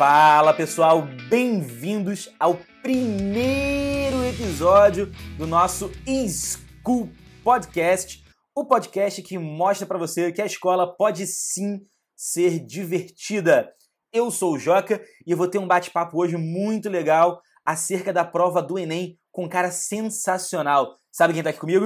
Fala 0.00 0.54
pessoal, 0.54 1.02
bem-vindos 1.28 2.34
ao 2.40 2.56
primeiro 2.82 4.24
episódio 4.24 5.10
do 5.36 5.46
nosso 5.46 5.90
School 6.06 7.10
Podcast, 7.44 8.24
o 8.56 8.64
podcast 8.64 9.20
que 9.20 9.38
mostra 9.38 9.86
para 9.86 9.98
você 9.98 10.32
que 10.32 10.40
a 10.40 10.46
escola 10.46 10.96
pode 10.96 11.26
sim 11.26 11.80
ser 12.16 12.64
divertida. 12.64 13.68
Eu 14.10 14.30
sou 14.30 14.54
o 14.54 14.58
Joca 14.58 15.02
e 15.26 15.32
eu 15.32 15.36
vou 15.36 15.46
ter 15.46 15.58
um 15.58 15.68
bate-papo 15.68 16.18
hoje 16.18 16.38
muito 16.38 16.88
legal 16.88 17.38
acerca 17.62 18.10
da 18.10 18.24
prova 18.24 18.62
do 18.62 18.78
Enem 18.78 19.18
com 19.30 19.44
um 19.44 19.50
cara 19.50 19.70
sensacional. 19.70 20.94
Sabe 21.12 21.34
quem 21.34 21.42
tá 21.42 21.50
aqui 21.50 21.60
comigo? 21.60 21.84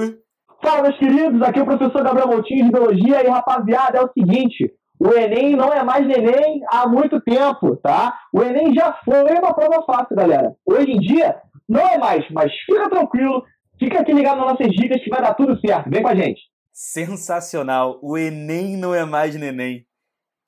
Fala, 0.63 0.83
meus 0.83 0.97
queridos, 0.97 1.41
aqui 1.41 1.59
é 1.59 1.63
o 1.63 1.65
professor 1.65 2.01
Gabriel 2.01 2.29
Moutinho 2.29 2.63
de 2.63 2.71
Biologia 2.71 3.25
e, 3.25 3.27
rapaziada, 3.27 3.97
é 3.97 4.01
o 4.01 4.11
seguinte, 4.17 4.73
o 4.99 5.13
Enem 5.13 5.55
não 5.55 5.73
é 5.73 5.83
mais 5.83 6.05
Enem 6.09 6.61
há 6.69 6.87
muito 6.87 7.19
tempo, 7.21 7.75
tá? 7.77 8.17
O 8.31 8.41
Enem 8.41 8.73
já 8.73 8.93
foi 9.03 9.23
uma 9.37 9.53
prova 9.53 9.83
fácil, 9.85 10.15
galera. 10.15 10.55
Hoje 10.65 10.91
em 10.91 10.99
dia, 10.99 11.35
não 11.67 11.81
é 11.81 11.97
mais, 11.97 12.25
mas 12.31 12.51
fica 12.65 12.89
tranquilo, 12.89 13.43
fica 13.77 13.99
aqui 13.99 14.13
ligado 14.13 14.37
nas 14.37 14.51
nossas 14.53 14.67
dicas 14.71 15.01
que 15.03 15.09
vai 15.09 15.21
dar 15.21 15.33
tudo 15.33 15.59
certo. 15.59 15.89
Vem 15.89 16.01
com 16.01 16.09
a 16.09 16.15
gente. 16.15 16.41
Sensacional. 16.71 17.99
O 18.01 18.17
Enem 18.17 18.77
não 18.77 18.93
é 18.93 19.03
mais 19.05 19.35
neném. 19.35 19.85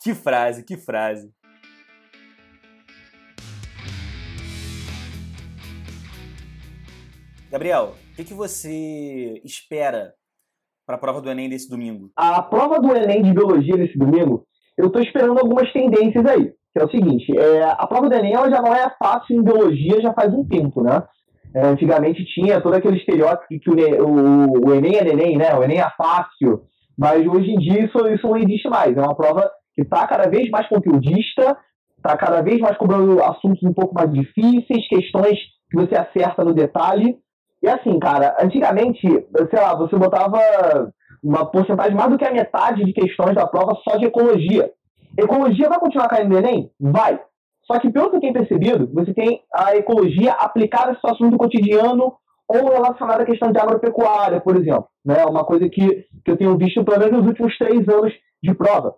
Que 0.02 0.14
frase, 0.14 0.64
que 0.64 0.78
frase. 0.78 1.32
Gabriel, 7.50 7.96
o 8.12 8.16
que, 8.16 8.26
que 8.26 8.34
você 8.34 9.42
espera 9.44 10.14
para 10.88 10.96
a 10.96 11.00
prova 11.00 11.22
do 11.22 11.30
Enem 11.30 11.50
desse 11.50 11.70
domingo? 11.70 12.10
A 12.16 12.42
prova 12.42 12.80
do 12.80 12.96
Enem 12.96 13.22
de 13.22 13.34
Biologia 13.34 13.76
desse 13.76 13.98
domingo, 13.98 14.46
eu 14.78 14.88
estou 14.88 15.02
esperando 15.02 15.38
algumas 15.38 15.72
tendências 15.74 16.26
aí. 16.26 16.54
Que 16.74 16.82
é 16.82 16.86
o 16.86 16.90
seguinte, 16.90 17.38
é, 17.38 17.64
a 17.64 17.86
prova 17.86 18.08
do 18.08 18.16
Enem 18.16 18.34
ela 18.34 18.50
já 18.50 18.62
não 18.62 18.74
é 18.74 18.90
fácil 18.98 19.36
em 19.36 19.44
Biologia 19.44 20.02
já 20.02 20.14
faz 20.14 20.34
um 20.34 20.48
tempo, 20.48 20.82
né? 20.82 21.04
É, 21.54 21.66
antigamente 21.66 22.24
tinha 22.26 22.62
todo 22.62 22.76
aquele 22.76 22.98
estereótipo 22.98 23.48
que 23.48 23.70
o, 23.70 24.08
o, 24.08 24.70
o 24.70 24.74
Enem 24.74 24.96
é 24.96 25.10
Enem, 25.10 25.38
né? 25.38 25.54
O 25.56 25.64
Enem 25.64 25.80
é 25.80 25.90
fácil, 25.98 26.62
mas 26.98 27.28
hoje 27.28 27.52
em 27.52 27.58
dia 27.58 27.86
isso, 27.86 28.08
isso 28.08 28.28
não 28.28 28.38
existe 28.38 28.70
mais. 28.70 28.96
É 28.96 29.02
uma 29.02 29.16
prova 29.16 29.50
que 29.76 29.82
está 29.82 30.08
cada 30.08 30.30
vez 30.30 30.50
mais 30.50 30.68
conteudista, 30.70 31.58
está 31.98 32.16
cada 32.16 32.42
vez 32.42 32.60
mais 32.60 32.78
cobrando 32.78 33.22
assuntos 33.24 33.64
um 33.64 33.74
pouco 33.74 33.94
mais 33.94 34.12
difíceis, 34.14 34.88
questões 34.88 35.38
que 35.70 35.76
você 35.76 35.96
acerta 35.96 36.46
no 36.46 36.54
detalhe. 36.54 37.18
E 37.62 37.68
assim, 37.68 38.00
cara, 38.00 38.36
antigamente, 38.40 39.02
sei 39.02 39.60
lá, 39.60 39.76
você 39.76 39.96
botava 39.96 40.40
uma 41.24 41.46
porcentagem 41.46 41.96
mais 41.96 42.10
do 42.10 42.18
que 42.18 42.26
a 42.26 42.32
metade 42.32 42.84
de 42.84 42.94
questões 42.94 43.36
da 43.36 43.48
prova 43.48 43.76
só 43.88 43.98
de 43.98 44.06
ecologia. 44.06 44.72
Ecologia 45.18 45.70
vai 45.70 45.80
continuar 45.80 46.08
caindo 46.08 46.30
no 46.30 46.38
Enem? 46.38 46.72
Vai. 46.80 47.20
Só 47.66 47.80
que, 47.80 47.90
pelo 47.90 48.10
que 48.10 48.18
eu 48.18 48.22
tenho 48.22 48.34
percebido, 48.34 48.90
você 48.94 49.14
tem 49.14 49.42
a 49.54 49.76
ecologia 49.76 50.32
aplicada 50.34 50.92
a 50.92 50.96
situações 50.96 51.32
do 51.32 51.38
cotidiano 51.38 52.14
ou 52.48 52.72
relacionada 52.72 53.24
à 53.24 53.26
questão 53.26 53.52
de 53.52 53.60
agropecuária, 53.60 54.40
por 54.40 54.56
exemplo. 54.56 54.88
Né? 55.04 55.26
Uma 55.26 55.44
coisa 55.44 55.68
que, 55.68 56.06
que 56.24 56.32
eu 56.32 56.38
tenho 56.38 56.58
visto 56.58 56.84
pelo 56.86 57.00
menos 57.00 57.18
nos 57.18 57.28
últimos 57.28 57.58
três 57.58 57.88
anos 57.90 58.14
de 58.42 58.54
prova. 58.54 58.96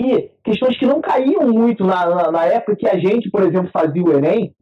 E 0.00 0.30
questões 0.42 0.78
que 0.78 0.86
não 0.86 1.00
caíam 1.00 1.48
muito 1.48 1.84
na, 1.84 2.06
na, 2.06 2.30
na 2.30 2.44
época 2.46 2.76
que 2.76 2.88
a 2.88 2.98
gente, 2.98 3.30
por 3.30 3.42
exemplo, 3.42 3.68
fazia 3.70 4.02
o 4.02 4.12
Enem, 4.12 4.54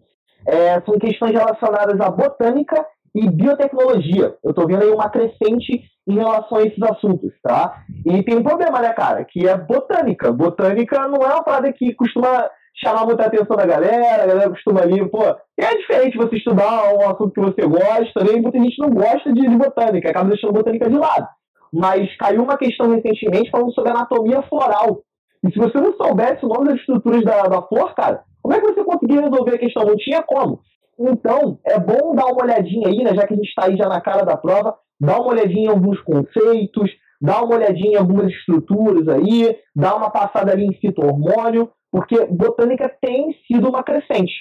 é, 0.46 0.80
são 0.80 0.98
questões 0.98 1.32
relacionadas 1.32 2.00
à 2.00 2.10
botânica 2.10 2.84
e 3.16 3.30
biotecnologia. 3.30 4.36
Eu 4.44 4.50
estou 4.50 4.66
vendo 4.66 4.82
aí 4.82 4.90
uma 4.90 5.08
crescente 5.08 5.82
em 6.06 6.14
relação 6.14 6.58
a 6.58 6.62
esses 6.62 6.82
assuntos, 6.82 7.32
tá? 7.42 7.82
E 8.04 8.22
tem 8.22 8.36
um 8.36 8.42
problema, 8.42 8.80
né, 8.80 8.92
cara, 8.92 9.24
que 9.24 9.48
é 9.48 9.56
botânica. 9.56 10.30
Botânica 10.30 11.08
não 11.08 11.26
é 11.26 11.32
uma 11.32 11.42
parada 11.42 11.72
que 11.72 11.94
costuma 11.94 12.48
chamar 12.76 13.06
muita 13.06 13.24
atenção 13.24 13.56
da 13.56 13.64
galera, 13.64 14.22
a 14.22 14.26
galera 14.26 14.50
costuma 14.50 14.82
ali, 14.82 15.08
pô, 15.08 15.22
é 15.58 15.76
diferente 15.78 16.18
você 16.18 16.36
estudar 16.36 16.94
um 16.94 17.08
assunto 17.08 17.32
que 17.32 17.40
você 17.40 17.66
gosta, 17.66 18.22
né? 18.22 18.38
muita 18.38 18.58
gente 18.60 18.78
não 18.78 18.90
gosta 18.90 19.32
de, 19.32 19.40
de 19.40 19.56
botânica, 19.56 20.10
acaba 20.10 20.28
deixando 20.28 20.52
botânica 20.52 20.90
de 20.90 20.98
lado. 20.98 21.26
Mas 21.72 22.14
caiu 22.18 22.42
uma 22.42 22.58
questão 22.58 22.90
recentemente 22.90 23.50
falando 23.50 23.72
sobre 23.72 23.90
anatomia 23.90 24.42
floral. 24.42 25.00
E 25.42 25.50
se 25.50 25.58
você 25.58 25.78
não 25.78 25.94
soubesse 25.94 26.44
o 26.44 26.48
nome 26.48 26.68
das 26.68 26.78
estruturas 26.80 27.24
da, 27.24 27.44
da 27.44 27.62
flor, 27.62 27.94
cara, 27.94 28.22
como 28.42 28.54
é 28.54 28.60
que 28.60 28.66
você 28.66 28.84
conseguia 28.84 29.22
resolver 29.22 29.54
a 29.54 29.58
questão? 29.58 29.84
Não 29.84 29.96
tinha 29.96 30.22
como. 30.22 30.60
Então, 30.98 31.58
é 31.64 31.78
bom 31.78 32.14
dar 32.14 32.26
uma 32.26 32.44
olhadinha 32.44 32.88
aí, 32.88 33.04
né, 33.04 33.14
já 33.14 33.26
que 33.26 33.34
a 33.34 33.36
gente 33.36 33.48
está 33.48 33.66
aí 33.66 33.76
já 33.76 33.88
na 33.88 34.00
cara 34.00 34.24
da 34.24 34.36
prova, 34.36 34.76
dar 35.00 35.20
uma 35.20 35.32
olhadinha 35.32 35.66
em 35.66 35.68
alguns 35.68 36.00
conceitos, 36.02 36.90
dar 37.20 37.42
uma 37.42 37.56
olhadinha 37.56 37.92
em 37.92 37.96
algumas 37.96 38.32
estruturas 38.32 39.06
aí, 39.08 39.56
dar 39.74 39.96
uma 39.96 40.10
passada 40.10 40.52
ali 40.52 40.64
em 40.64 40.74
fito-hormônio, 40.74 41.70
porque 41.90 42.26
botânica 42.26 42.90
tem 43.00 43.34
sido 43.46 43.68
uma 43.68 43.82
crescente. 43.82 44.32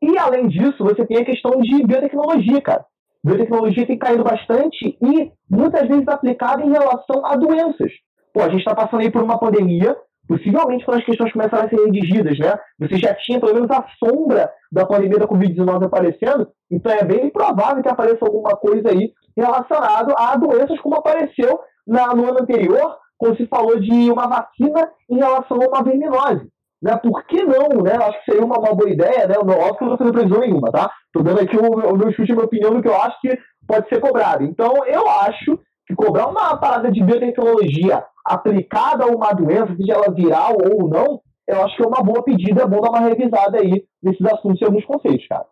E, 0.00 0.18
além 0.18 0.48
disso, 0.48 0.82
você 0.82 1.06
tem 1.06 1.18
a 1.18 1.24
questão 1.24 1.60
de 1.60 1.86
biotecnologia, 1.86 2.60
cara. 2.60 2.84
Biotecnologia 3.24 3.86
tem 3.86 3.96
caído 3.96 4.24
bastante 4.24 4.98
e 5.00 5.30
muitas 5.48 5.86
vezes 5.86 6.08
aplicada 6.08 6.64
em 6.64 6.72
relação 6.72 7.24
a 7.24 7.36
doenças. 7.36 7.92
Pô, 8.34 8.42
a 8.42 8.48
gente 8.48 8.58
está 8.60 8.74
passando 8.74 9.00
aí 9.00 9.10
por 9.10 9.22
uma 9.22 9.38
pandemia, 9.38 9.96
possivelmente 10.32 10.84
quando 10.84 10.98
as 10.98 11.04
questões 11.04 11.32
começaram 11.32 11.66
a 11.66 11.68
ser 11.68 11.76
redigidas, 11.76 12.38
né? 12.38 12.58
Você 12.78 12.96
já 12.96 13.14
tinha 13.14 13.38
pelo 13.38 13.54
menos 13.54 13.70
a 13.70 13.84
sombra 14.02 14.50
da 14.70 14.86
pandemia 14.86 15.18
da 15.18 15.28
Covid-19 15.28 15.84
aparecendo, 15.84 16.48
então 16.70 16.90
é 16.90 17.04
bem 17.04 17.28
provável 17.28 17.82
que 17.82 17.88
apareça 17.88 18.24
alguma 18.24 18.56
coisa 18.56 18.88
aí 18.88 19.12
relacionado 19.36 20.14
a 20.16 20.34
doenças 20.36 20.80
como 20.80 20.96
apareceu 20.96 21.60
na, 21.86 22.14
no 22.14 22.26
ano 22.26 22.40
anterior, 22.40 22.96
quando 23.18 23.36
se 23.36 23.46
falou 23.46 23.78
de 23.78 24.10
uma 24.10 24.26
vacina 24.26 24.90
em 25.10 25.16
relação 25.16 25.58
a 25.60 25.68
uma 25.68 25.84
verminose. 25.84 26.48
Né? 26.82 26.96
Por 26.96 27.24
que 27.26 27.44
não? 27.44 27.82
Né? 27.82 27.92
Acho 27.94 28.18
que 28.24 28.32
seria 28.32 28.44
uma, 28.44 28.58
uma 28.58 28.74
boa 28.74 28.90
ideia, 28.90 29.28
né? 29.28 29.36
Óbvio 29.38 29.76
que 29.76 29.84
eu 29.84 29.88
não 29.88 29.98
fazendo 29.98 30.14
previsão 30.14 30.40
nenhuma, 30.40 30.72
tá? 30.72 30.90
Estou 31.06 31.22
dando 31.22 31.40
aqui 31.40 31.56
o, 31.56 31.62
o 31.62 31.96
meu 31.96 32.12
chute, 32.12 32.32
a 32.32 32.34
minha 32.34 32.46
opinião 32.46 32.74
do 32.74 32.82
que 32.82 32.88
eu 32.88 32.96
acho 32.96 33.20
que 33.20 33.38
pode 33.68 33.88
ser 33.88 34.00
cobrado. 34.00 34.42
Então, 34.42 34.84
eu 34.86 35.08
acho 35.08 35.60
que 35.86 35.94
cobrar 35.94 36.26
uma 36.26 36.56
parada 36.56 36.90
de 36.90 37.02
biotecnologia 37.02 38.02
aplicada 38.24 39.04
a 39.04 39.08
uma 39.08 39.32
doença, 39.32 39.74
seja 39.76 39.94
ela 39.94 40.14
viral 40.14 40.56
ou 40.64 40.88
não, 40.88 41.20
eu 41.46 41.64
acho 41.64 41.76
que 41.76 41.82
é 41.82 41.86
uma 41.86 42.02
boa 42.02 42.22
pedida, 42.22 42.62
é 42.62 42.66
bom 42.66 42.80
dar 42.80 42.90
uma 42.90 43.00
revisada 43.00 43.58
aí 43.58 43.86
nesses 44.02 44.24
assuntos 44.26 44.60
e 44.60 44.64
alguns 44.64 44.84
conceitos, 44.84 45.26
cara. 45.26 45.46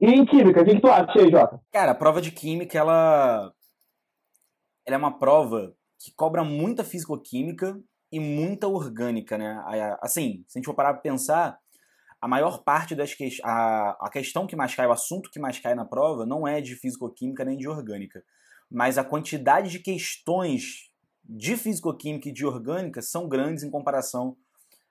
E 0.00 0.06
em 0.06 0.24
química, 0.24 0.62
o 0.62 0.64
que, 0.64 0.76
que 0.76 0.80
tu 0.80 0.88
acha 0.88 1.20
aí, 1.20 1.30
Jota? 1.30 1.60
Cara, 1.70 1.92
a 1.92 1.94
prova 1.94 2.22
de 2.22 2.30
química, 2.30 2.78
ela... 2.78 3.52
ela 4.86 4.96
é 4.96 4.98
uma 4.98 5.18
prova 5.18 5.74
que 6.02 6.10
cobra 6.16 6.42
muita 6.42 6.82
físico-química 6.82 7.78
e 8.10 8.18
muita 8.18 8.66
orgânica, 8.66 9.36
né? 9.36 9.62
Assim, 10.00 10.42
se 10.48 10.56
a 10.56 10.58
gente 10.58 10.64
for 10.64 10.74
parar 10.74 10.94
pra 10.94 11.02
pensar, 11.02 11.58
a 12.18 12.26
maior 12.26 12.64
parte 12.64 12.94
das 12.94 13.12
que... 13.12 13.28
a, 13.44 14.06
a 14.06 14.10
questão 14.10 14.46
que 14.46 14.56
mais 14.56 14.74
cai, 14.74 14.86
o 14.86 14.92
assunto 14.92 15.30
que 15.30 15.38
mais 15.38 15.58
cai 15.58 15.74
na 15.74 15.84
prova 15.84 16.24
não 16.24 16.48
é 16.48 16.62
de 16.62 16.74
físico-química 16.76 17.44
nem 17.44 17.58
de 17.58 17.68
orgânica, 17.68 18.22
mas 18.70 18.96
a 18.96 19.04
quantidade 19.04 19.68
de 19.70 19.80
questões 19.80 20.89
de 21.30 21.56
físico-química 21.56 22.28
e 22.28 22.32
de 22.32 22.44
orgânica 22.44 23.00
são 23.00 23.28
grandes 23.28 23.62
em 23.62 23.70
comparação 23.70 24.36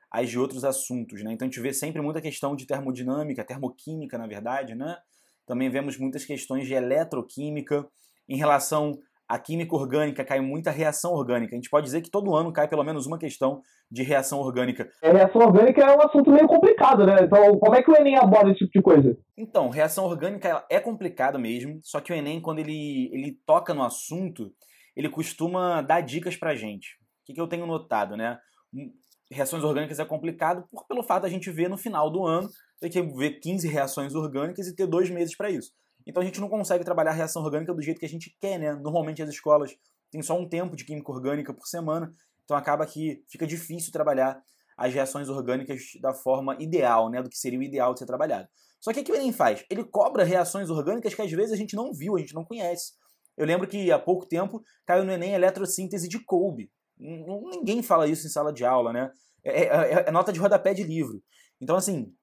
às 0.10 0.30
de 0.30 0.40
outros 0.40 0.64
assuntos, 0.64 1.22
né? 1.22 1.34
Então 1.34 1.46
a 1.46 1.52
gente 1.52 1.60
vê 1.60 1.74
sempre 1.74 2.02
muita 2.02 2.22
questão 2.22 2.56
de 2.56 2.66
termodinâmica, 2.66 3.44
termoquímica, 3.44 4.18
na 4.18 4.26
verdade, 4.26 4.74
né? 4.74 4.98
Também 5.46 5.70
vemos 5.70 5.98
muitas 5.98 6.24
questões 6.24 6.66
de 6.66 6.74
eletroquímica. 6.74 7.86
Em 8.28 8.38
relação 8.38 8.98
à 9.28 9.38
química 9.38 9.76
orgânica, 9.76 10.24
cai 10.24 10.40
muita 10.40 10.72
reação 10.72 11.12
orgânica. 11.12 11.54
A 11.54 11.58
gente 11.58 11.70
pode 11.70 11.86
dizer 11.86 12.02
que 12.02 12.10
todo 12.10 12.36
ano 12.36 12.54
cai 12.54 12.68
pelo 12.68 12.84
menos 12.84 13.06
uma 13.06 13.20
questão 13.20 13.62
de 13.92 14.04
reação 14.04 14.40
orgânica. 14.40 14.90
A 15.04 15.08
é, 15.08 15.12
reação 15.12 15.42
orgânica 15.42 15.82
é 15.82 15.96
um 15.96 16.02
assunto 16.02 16.32
meio 16.32 16.48
complicado, 16.48 17.06
né? 17.06 17.18
Então, 17.24 17.58
como 17.60 17.76
é 17.76 17.84
que 17.84 17.92
o 17.92 17.96
Enem 17.96 18.16
aborda 18.16 18.52
esse 18.52 18.60
tipo 18.60 18.72
de 18.72 18.82
coisa? 18.82 19.18
Então, 19.36 19.70
reação 19.70 20.06
orgânica 20.06 20.64
é 20.70 20.80
complicada 20.80 21.38
mesmo, 21.38 21.80
só 21.84 22.00
que 22.00 22.14
o 22.14 22.16
Enem, 22.16 22.40
quando 22.40 22.60
ele, 22.60 23.10
ele 23.12 23.38
toca 23.46 23.74
no 23.74 23.84
assunto, 23.84 24.52
ele 24.96 25.10
costuma 25.10 25.82
dar 25.82 26.02
dicas 26.02 26.36
pra 26.36 26.56
gente. 26.56 26.96
O 27.22 27.26
que, 27.26 27.34
que 27.34 27.42
eu 27.42 27.48
tenho 27.48 27.66
notado, 27.66 28.18
né? 28.18 28.40
Hum, 28.74 28.92
reações 29.32 29.64
orgânicas 29.64 30.00
é 30.00 30.06
complicado 30.06 30.68
por, 30.72 30.86
pelo 30.88 31.04
fato 31.04 31.24
da 31.24 31.30
gente 31.30 31.52
ver 31.52 31.70
no 31.70 31.78
final 31.78 32.10
do 32.10 32.26
ano, 32.26 32.50
ter 32.80 32.90
que 32.90 33.02
ver 33.02 33.40
15 33.40 33.68
reações 33.68 34.16
orgânicas 34.16 34.68
e 34.68 34.76
ter 34.76 34.88
dois 34.88 35.10
meses 35.10 35.36
para 35.36 35.50
isso. 35.50 35.72
Então 36.06 36.24
a 36.24 36.26
gente 36.26 36.42
não 36.42 36.50
consegue 36.50 36.84
trabalhar 36.84 37.12
a 37.12 37.14
reação 37.14 37.44
orgânica 37.44 37.74
do 37.74 37.82
jeito 37.82 38.00
que 38.00 38.06
a 38.06 38.10
gente 38.10 38.36
quer, 38.40 38.58
né? 38.58 38.74
Normalmente 38.74 39.22
as 39.22 39.30
escolas 39.30 39.76
têm 40.10 40.22
só 40.22 40.38
um 40.38 40.48
tempo 40.48 40.76
de 40.76 40.84
química 40.84 41.12
orgânica 41.12 41.54
por 41.54 41.68
semana, 41.68 42.12
então 42.44 42.58
acaba 42.58 42.86
que 42.86 43.24
fica 43.30 43.46
difícil 43.46 43.92
trabalhar 43.92 44.42
as 44.76 44.94
reações 44.94 45.28
orgânicas 45.30 45.82
da 46.02 46.14
forma 46.14 46.56
ideal, 46.60 47.10
né? 47.10 47.22
Do 47.22 47.30
que 47.30 47.38
seria 47.38 47.60
o 47.60 47.64
ideal 47.64 47.94
de 47.94 48.00
ser 48.00 48.06
trabalhado. 48.06 48.48
Só 48.80 48.94
que 48.94 49.02
o 49.02 49.04
que 49.04 49.12
o 49.12 49.16
Enem 49.16 49.34
faz? 49.34 49.64
Ele 49.70 49.84
cobra 49.84 50.24
reações 50.24 50.70
orgânicas 50.70 51.14
que 51.14 51.22
às 51.22 51.32
vezes 51.32 51.52
a 51.52 51.58
gente 51.58 51.76
não 51.76 51.94
viu, 51.94 52.16
a 52.16 52.20
gente 52.20 52.34
não 52.34 52.46
conhece. 52.46 52.94
Eu 53.40 53.46
lembro 53.46 53.66
que 53.66 53.90
há 53.90 53.98
pouco 53.98 54.26
tempo 54.26 54.62
caiu 54.86 55.06
no 55.06 55.14
Enem 55.14 55.34
eletrossíntese 55.34 56.10
de 56.10 56.20
Kolbe. 56.20 56.70
Ninguém 57.00 57.82
fala 57.82 58.06
isso 58.06 58.28
em 58.28 58.30
sala 58.30 58.52
de 58.52 58.66
aula, 58.66 58.92
né? 58.92 59.10
É, 59.46 59.62
é, 59.62 59.66
é, 59.66 60.06
é, 60.08 60.12
nota 60.12 60.34
de 60.34 60.40
rodapé 60.40 60.74
de 60.74 60.84
livro. 60.84 61.24
Então, 61.62 61.78
assim, 61.78 62.14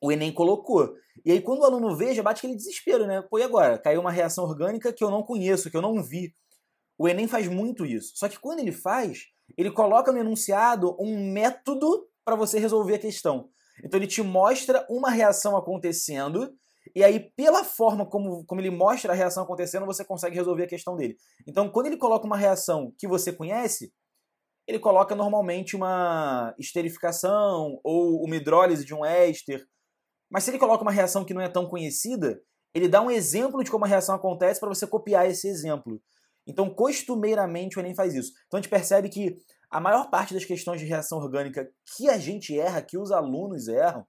o 0.00 0.12
Enem 0.12 0.32
colocou. 0.32 0.94
E 1.24 1.32
aí, 1.32 1.40
quando 1.42 1.62
o 1.62 1.64
aluno 1.64 1.96
vê, 1.96 2.14
já 2.14 2.22
bate 2.22 2.38
aquele 2.38 2.54
desespero, 2.54 3.04
né? 3.04 3.20
Pô, 3.28 3.40
e 3.40 3.42
agora? 3.42 3.76
Caiu 3.78 4.00
uma 4.00 4.12
reação 4.12 4.44
orgânica 4.44 4.92
que 4.92 5.02
eu 5.02 5.10
não 5.10 5.24
conheço, 5.24 5.68
que 5.68 5.76
eu 5.76 5.82
não 5.82 6.00
vi. 6.00 6.32
O 6.96 7.08
Enem 7.08 7.26
faz 7.26 7.48
muito 7.48 7.84
isso. 7.84 8.12
Só 8.14 8.28
que 8.28 8.38
quando 8.38 8.60
ele 8.60 8.70
faz, 8.70 9.24
ele 9.58 9.72
coloca 9.72 10.12
no 10.12 10.18
enunciado 10.18 10.96
um 11.00 11.32
método 11.32 12.06
para 12.24 12.36
você 12.36 12.60
resolver 12.60 12.94
a 12.94 12.98
questão. 13.00 13.48
Então 13.84 13.98
ele 13.98 14.06
te 14.06 14.22
mostra 14.22 14.86
uma 14.88 15.10
reação 15.10 15.56
acontecendo, 15.56 16.54
e 16.94 17.02
aí, 17.02 17.30
pela 17.36 17.64
forma 17.64 18.04
como, 18.04 18.44
como 18.44 18.60
ele 18.60 18.70
mostra 18.70 19.12
a 19.12 19.16
reação 19.16 19.44
acontecendo, 19.44 19.86
você 19.86 20.04
consegue 20.04 20.36
resolver 20.36 20.64
a 20.64 20.68
questão 20.68 20.96
dele. 20.96 21.16
Então, 21.46 21.68
quando 21.70 21.86
ele 21.86 21.96
coloca 21.96 22.26
uma 22.26 22.36
reação 22.36 22.92
que 22.98 23.06
você 23.06 23.32
conhece, 23.32 23.92
ele 24.66 24.78
coloca 24.78 25.14
normalmente 25.14 25.76
uma 25.76 26.54
esterificação 26.58 27.80
ou 27.84 28.24
uma 28.24 28.36
hidrólise 28.36 28.84
de 28.84 28.94
um 28.94 29.04
éster. 29.04 29.66
Mas 30.30 30.44
se 30.44 30.50
ele 30.50 30.58
coloca 30.58 30.82
uma 30.82 30.92
reação 30.92 31.24
que 31.24 31.34
não 31.34 31.40
é 31.40 31.48
tão 31.48 31.68
conhecida, 31.68 32.40
ele 32.74 32.88
dá 32.88 33.00
um 33.00 33.10
exemplo 33.10 33.62
de 33.62 33.70
como 33.70 33.84
a 33.84 33.88
reação 33.88 34.14
acontece 34.14 34.58
para 34.58 34.68
você 34.68 34.86
copiar 34.86 35.28
esse 35.28 35.46
exemplo. 35.48 36.00
Então, 36.46 36.68
costumeiramente, 36.68 37.78
o 37.78 37.80
Enem 37.80 37.94
faz 37.94 38.14
isso. 38.14 38.32
Então, 38.46 38.58
a 38.58 38.62
gente 38.62 38.70
percebe 38.70 39.08
que 39.08 39.36
a 39.70 39.80
maior 39.80 40.10
parte 40.10 40.34
das 40.34 40.44
questões 40.44 40.80
de 40.80 40.86
reação 40.86 41.18
orgânica 41.18 41.70
que 41.96 42.08
a 42.08 42.18
gente 42.18 42.58
erra, 42.58 42.82
que 42.82 42.98
os 42.98 43.10
alunos 43.10 43.68
erram, 43.68 44.06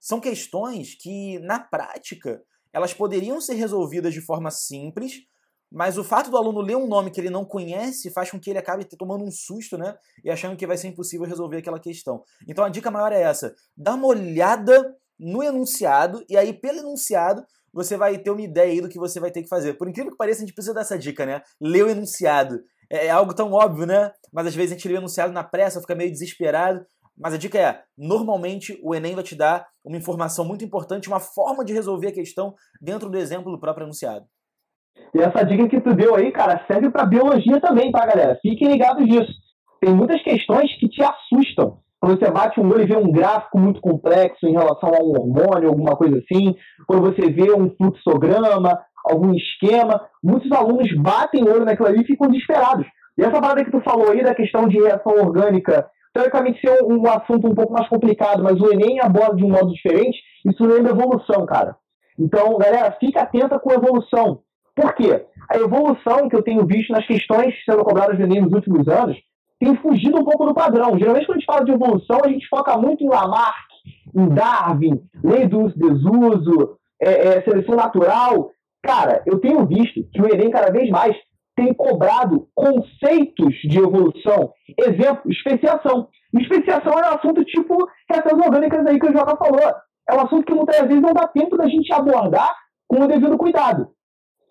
são 0.00 0.20
questões 0.20 0.94
que, 0.94 1.38
na 1.40 1.58
prática, 1.58 2.42
elas 2.72 2.92
poderiam 2.92 3.40
ser 3.40 3.54
resolvidas 3.54 4.14
de 4.14 4.20
forma 4.20 4.50
simples, 4.50 5.22
mas 5.70 5.98
o 5.98 6.04
fato 6.04 6.30
do 6.30 6.36
aluno 6.36 6.60
ler 6.60 6.76
um 6.76 6.86
nome 6.86 7.10
que 7.10 7.20
ele 7.20 7.30
não 7.30 7.44
conhece 7.44 8.10
faz 8.10 8.30
com 8.30 8.40
que 8.40 8.48
ele 8.48 8.58
acabe 8.58 8.84
tomando 8.84 9.24
um 9.24 9.30
susto, 9.30 9.76
né? 9.76 9.94
E 10.24 10.30
achando 10.30 10.56
que 10.56 10.66
vai 10.66 10.78
ser 10.78 10.88
impossível 10.88 11.26
resolver 11.26 11.58
aquela 11.58 11.78
questão. 11.78 12.22
Então 12.48 12.64
a 12.64 12.68
dica 12.68 12.90
maior 12.90 13.12
é 13.12 13.20
essa: 13.20 13.54
dá 13.76 13.94
uma 13.94 14.06
olhada 14.06 14.96
no 15.18 15.42
enunciado, 15.42 16.24
e 16.28 16.36
aí, 16.36 16.52
pelo 16.52 16.78
enunciado, 16.78 17.44
você 17.72 17.96
vai 17.96 18.16
ter 18.18 18.30
uma 18.30 18.40
ideia 18.40 18.72
aí 18.72 18.80
do 18.80 18.88
que 18.88 18.98
você 18.98 19.20
vai 19.20 19.30
ter 19.30 19.42
que 19.42 19.48
fazer. 19.48 19.74
Por 19.74 19.88
incrível 19.88 20.12
que 20.12 20.16
pareça, 20.16 20.38
a 20.38 20.46
gente 20.46 20.54
precisa 20.54 20.74
dessa 20.74 20.98
dica, 20.98 21.26
né? 21.26 21.42
Ler 21.60 21.84
o 21.84 21.90
enunciado. 21.90 22.60
É, 22.90 23.06
é 23.06 23.10
algo 23.10 23.34
tão 23.34 23.52
óbvio, 23.52 23.84
né? 23.84 24.10
Mas 24.32 24.46
às 24.46 24.54
vezes 24.54 24.72
a 24.72 24.74
gente 24.74 24.88
lê 24.88 24.94
o 24.94 24.98
enunciado 24.98 25.32
na 25.32 25.44
pressa, 25.44 25.80
fica 25.80 25.94
meio 25.94 26.10
desesperado. 26.10 26.84
Mas 27.18 27.34
a 27.34 27.38
dica 27.38 27.58
é: 27.58 27.80
normalmente 27.96 28.78
o 28.82 28.94
Enem 28.94 29.14
vai 29.14 29.24
te 29.24 29.34
dar 29.34 29.66
uma 29.84 29.96
informação 29.96 30.44
muito 30.44 30.64
importante, 30.64 31.08
uma 31.08 31.20
forma 31.20 31.64
de 31.64 31.72
resolver 31.72 32.08
a 32.08 32.14
questão 32.14 32.54
dentro 32.80 33.10
do 33.10 33.18
exemplo 33.18 33.50
do 33.50 33.60
próprio 33.60 33.84
enunciado. 33.84 34.24
E 35.14 35.20
essa 35.20 35.44
dica 35.44 35.68
que 35.68 35.80
tu 35.80 35.94
deu 35.94 36.14
aí, 36.14 36.30
cara, 36.30 36.64
serve 36.66 36.90
para 36.90 37.06
biologia 37.06 37.60
também, 37.60 37.90
tá, 37.90 38.04
galera? 38.06 38.38
Fiquem 38.42 38.68
ligados 38.68 39.04
nisso. 39.04 39.32
Tem 39.80 39.94
muitas 39.94 40.22
questões 40.22 40.74
que 40.78 40.88
te 40.88 41.02
assustam. 41.02 41.78
Quando 42.00 42.18
você 42.18 42.30
bate 42.30 42.60
um 42.60 42.68
olho 42.68 42.82
e 42.82 42.86
vê 42.86 42.96
um 42.96 43.10
gráfico 43.10 43.58
muito 43.58 43.80
complexo 43.80 44.46
em 44.46 44.52
relação 44.52 44.90
a 44.90 45.02
um 45.02 45.10
hormônio, 45.10 45.68
alguma 45.68 45.96
coisa 45.96 46.18
assim, 46.18 46.54
quando 46.86 47.02
você 47.02 47.28
vê 47.30 47.52
um 47.52 47.74
fluxograma, 47.76 48.78
algum 49.04 49.34
esquema, 49.34 50.00
muitos 50.22 50.50
alunos 50.52 50.94
batem 50.96 51.42
o 51.42 51.50
olho 51.50 51.64
naquilo 51.64 51.88
ali 51.88 52.02
e 52.02 52.06
ficam 52.06 52.28
desesperados. 52.28 52.86
E 53.16 53.22
essa 53.22 53.40
parada 53.40 53.64
que 53.64 53.70
tu 53.70 53.80
falou 53.80 54.12
aí 54.12 54.22
da 54.22 54.34
questão 54.34 54.68
de 54.68 54.78
reação 54.78 55.12
orgânica, 55.12 55.88
teoricamente 56.12 56.60
ser 56.60 56.82
um, 56.82 57.02
um 57.02 57.08
assunto 57.08 57.46
um 57.46 57.54
pouco 57.54 57.72
mais 57.72 57.88
complicado, 57.88 58.42
mas 58.42 58.60
o 58.60 58.72
Enem 58.72 59.00
aborda 59.00 59.36
de 59.36 59.44
um 59.44 59.50
modo 59.50 59.72
diferente, 59.72 60.18
isso 60.46 60.64
lembra 60.64 60.92
evolução, 60.92 61.46
cara. 61.46 61.76
Então, 62.18 62.58
galera, 62.58 62.90
fica 62.98 63.22
atenta 63.22 63.58
com 63.58 63.70
a 63.70 63.74
evolução. 63.74 64.40
Por 64.74 64.94
quê? 64.94 65.24
A 65.50 65.56
evolução 65.56 66.28
que 66.28 66.36
eu 66.36 66.42
tenho 66.42 66.66
visto 66.66 66.92
nas 66.92 67.06
questões 67.06 67.54
sendo 67.64 67.84
cobradas 67.84 68.16
do 68.16 68.24
Enem 68.24 68.42
nos 68.42 68.52
últimos 68.52 68.86
anos 68.88 69.16
tem 69.58 69.76
fugido 69.76 70.18
um 70.18 70.24
pouco 70.24 70.46
do 70.46 70.54
padrão. 70.54 70.98
Geralmente, 70.98 71.26
quando 71.26 71.36
a 71.36 71.40
gente 71.40 71.46
fala 71.46 71.64
de 71.64 71.72
evolução, 71.72 72.20
a 72.24 72.28
gente 72.28 72.46
foca 72.48 72.76
muito 72.78 73.02
em 73.02 73.08
Lamarck, 73.08 73.68
em 74.14 74.28
Darwin, 74.28 75.00
lei 75.22 75.46
do 75.46 75.64
uso 75.64 75.76
desuso, 75.76 76.76
é, 77.00 77.10
é, 77.10 77.42
seleção 77.42 77.74
natural. 77.74 78.50
Cara, 78.82 79.22
eu 79.26 79.38
tenho 79.40 79.66
visto 79.66 80.04
que 80.12 80.22
o 80.22 80.32
Enem 80.32 80.50
cada 80.50 80.70
vez 80.70 80.88
mais 80.90 81.16
tem 81.58 81.74
cobrado 81.74 82.46
conceitos 82.54 83.52
de 83.64 83.78
evolução. 83.78 84.52
Exemplo, 84.78 85.28
especiação. 85.28 86.08
Especiação 86.32 86.92
é 86.92 87.10
um 87.10 87.14
assunto 87.16 87.44
tipo 87.44 87.74
essas 88.08 88.32
orgânicas 88.32 88.86
aí 88.86 88.98
que 88.98 89.06
o 89.06 89.12
Jota 89.12 89.36
falou. 89.36 89.74
É 90.08 90.14
um 90.14 90.20
assunto 90.20 90.46
que 90.46 90.54
muitas 90.54 90.80
vezes 90.86 91.02
não 91.02 91.12
dá 91.12 91.26
tempo 91.26 91.56
da 91.56 91.66
gente 91.66 91.92
abordar 91.92 92.54
com 92.86 93.02
o 93.02 93.08
devido 93.08 93.36
cuidado. 93.36 93.88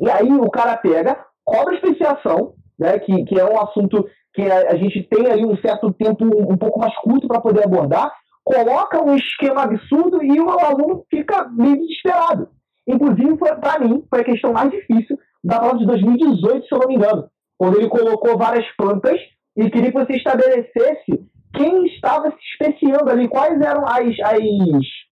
E 0.02 0.10
aí 0.10 0.30
o 0.32 0.50
cara 0.52 0.76
pega, 0.76 1.18
cobra 1.46 1.76
especiação, 1.76 2.54
né, 2.78 3.00
que, 3.00 3.24
que 3.24 3.40
é 3.40 3.46
um 3.46 3.60
assunto 3.60 4.06
que 4.34 4.42
a, 4.42 4.72
a 4.72 4.76
gente 4.76 5.02
tem 5.04 5.32
ali 5.32 5.46
um 5.46 5.58
certo 5.58 5.92
tempo 5.94 6.26
um, 6.26 6.52
um 6.52 6.58
pouco 6.58 6.78
mais 6.78 6.96
curto 6.98 7.28
para 7.28 7.42
poder 7.42 7.64
abordar, 7.64 8.12
coloca 8.44 9.02
um 9.02 9.16
esquema 9.16 9.64
absurdo 9.64 10.22
e 10.22 10.40
o 10.42 10.50
aluno 10.50 11.06
fica 11.10 11.48
meio 11.50 11.80
desesperado. 11.80 12.50
Inclusive, 12.86 13.38
para 13.38 13.80
mim, 13.80 14.04
foi 14.10 14.22
a 14.22 14.26
questão 14.26 14.52
mais 14.52 14.70
difícil 14.72 15.18
da 15.48 15.60
prova 15.60 15.78
de 15.78 15.86
2018, 15.86 16.68
se 16.68 16.76
eu 16.76 16.80
não 16.80 16.88
me 16.88 16.96
engano, 16.96 17.28
quando 17.58 17.78
ele 17.78 17.90
colocou 17.90 18.38
várias 18.38 18.66
plantas 18.76 19.20
e 19.56 19.70
queria 19.70 19.92
que 19.92 19.98
você 19.98 20.18
estabelecesse 20.18 21.26
quem 21.56 21.86
estava 21.88 22.30
se 22.30 22.38
especiando 22.52 23.10
ali, 23.10 23.28
quais 23.28 23.60
eram 23.62 23.86
as, 23.88 24.20
as 24.24 25.08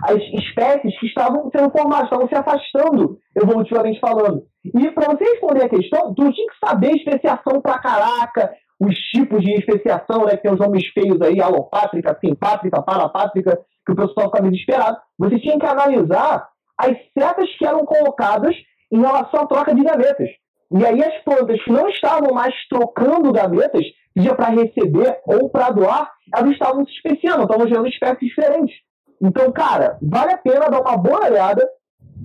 as 0.00 0.18
espécies 0.32 0.96
que 1.00 1.06
estavam 1.06 1.50
sendo 1.50 1.70
formadas, 1.70 2.04
estavam 2.04 2.28
se 2.28 2.34
afastando, 2.36 3.18
evolutivamente 3.34 3.98
falando. 3.98 4.44
E 4.64 4.90
para 4.92 5.08
você 5.08 5.24
responder 5.24 5.64
a 5.64 5.68
questão, 5.68 6.14
tu 6.14 6.32
tinha 6.32 6.46
que 6.46 6.66
saber 6.66 6.92
especiação 6.92 7.60
pra 7.60 7.80
caraca, 7.80 8.52
os 8.78 8.94
tipos 9.12 9.42
de 9.42 9.54
especiação, 9.54 10.24
né? 10.24 10.36
Que 10.36 10.42
tem 10.42 10.52
os 10.52 10.60
nomes 10.60 10.86
feios 10.92 11.20
aí, 11.20 11.40
alopátrica, 11.40 12.16
simpátrica, 12.24 12.80
parapátrica, 12.80 13.58
que 13.84 13.92
o 13.92 13.96
pessoal 13.96 14.30
fica 14.30 14.42
desesperado. 14.42 14.98
Você 15.18 15.40
tinha 15.40 15.58
que 15.58 15.66
analisar 15.66 16.48
as 16.78 16.96
setas 17.12 17.50
que 17.58 17.66
eram 17.66 17.84
colocadas 17.84 18.54
em 18.90 19.00
relação 19.00 19.40
à 19.40 19.46
troca 19.46 19.74
de 19.74 19.82
gametas. 19.82 20.28
E 20.70 20.84
aí 20.84 21.02
as 21.02 21.22
plantas 21.24 21.62
que 21.62 21.72
não 21.72 21.88
estavam 21.88 22.34
mais 22.34 22.54
trocando 22.68 23.32
gametas, 23.32 23.84
seja 24.16 24.34
para 24.34 24.50
receber 24.50 25.18
ou 25.24 25.48
para 25.48 25.70
doar, 25.70 26.10
elas 26.34 26.50
estavam 26.52 26.84
se 26.84 26.92
especiando, 26.92 27.44
estavam 27.44 27.66
gerando 27.66 27.88
espécies 27.88 28.28
diferentes. 28.28 28.76
Então, 29.20 29.50
cara, 29.50 29.98
vale 30.02 30.32
a 30.32 30.38
pena 30.38 30.68
dar 30.68 30.80
uma 30.80 30.96
boa 30.96 31.24
olhada 31.24 31.68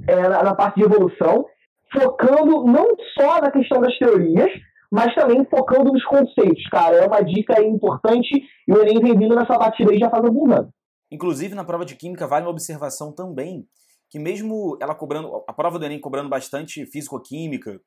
é, 0.08 0.16
na, 0.16 0.44
na, 0.44 0.56
parte 0.56 0.76
de 0.76 0.86
evolução, 0.86 1.46
focando 1.92 2.66
não 2.66 2.88
só 3.18 3.40
na 3.42 3.52
questão 3.52 3.82
das 3.82 3.98
teorias, 3.98 4.52
mas 4.92 5.14
também 5.16 5.46
focando 5.46 5.92
nos 5.92 6.04
conceitos, 6.06 6.68
cara. 6.70 6.98
É 6.98 7.08
uma 7.08 7.22
dica 7.22 7.62
importante 7.62 8.44
e 8.68 8.72
o 8.72 8.82
Enem 8.82 9.00
vem 9.00 9.18
vindo 9.18 9.36
nessa 9.36 9.58
batida 9.58 9.92
aí 9.92 10.00
já 10.00 10.10
faz 10.10 10.24
alguns 10.24 10.52
anos. 10.52 10.70
Inclusive, 11.12 11.56
na 11.56 11.64
prova 11.64 11.86
de 11.86 11.96
Química, 11.96 12.28
vale 12.28 12.46
uma 12.46 12.52
observação 12.52 13.12
também, 13.12 13.66
que 14.14 14.20
mesmo 14.20 14.78
ela 14.80 14.94
cobrando, 14.94 15.44
a 15.48 15.52
prova 15.52 15.80
do 15.80 15.86
Enem 15.86 16.00
cobrando 16.00 16.30
bastante 16.30 16.86
físico-química, 16.86 17.82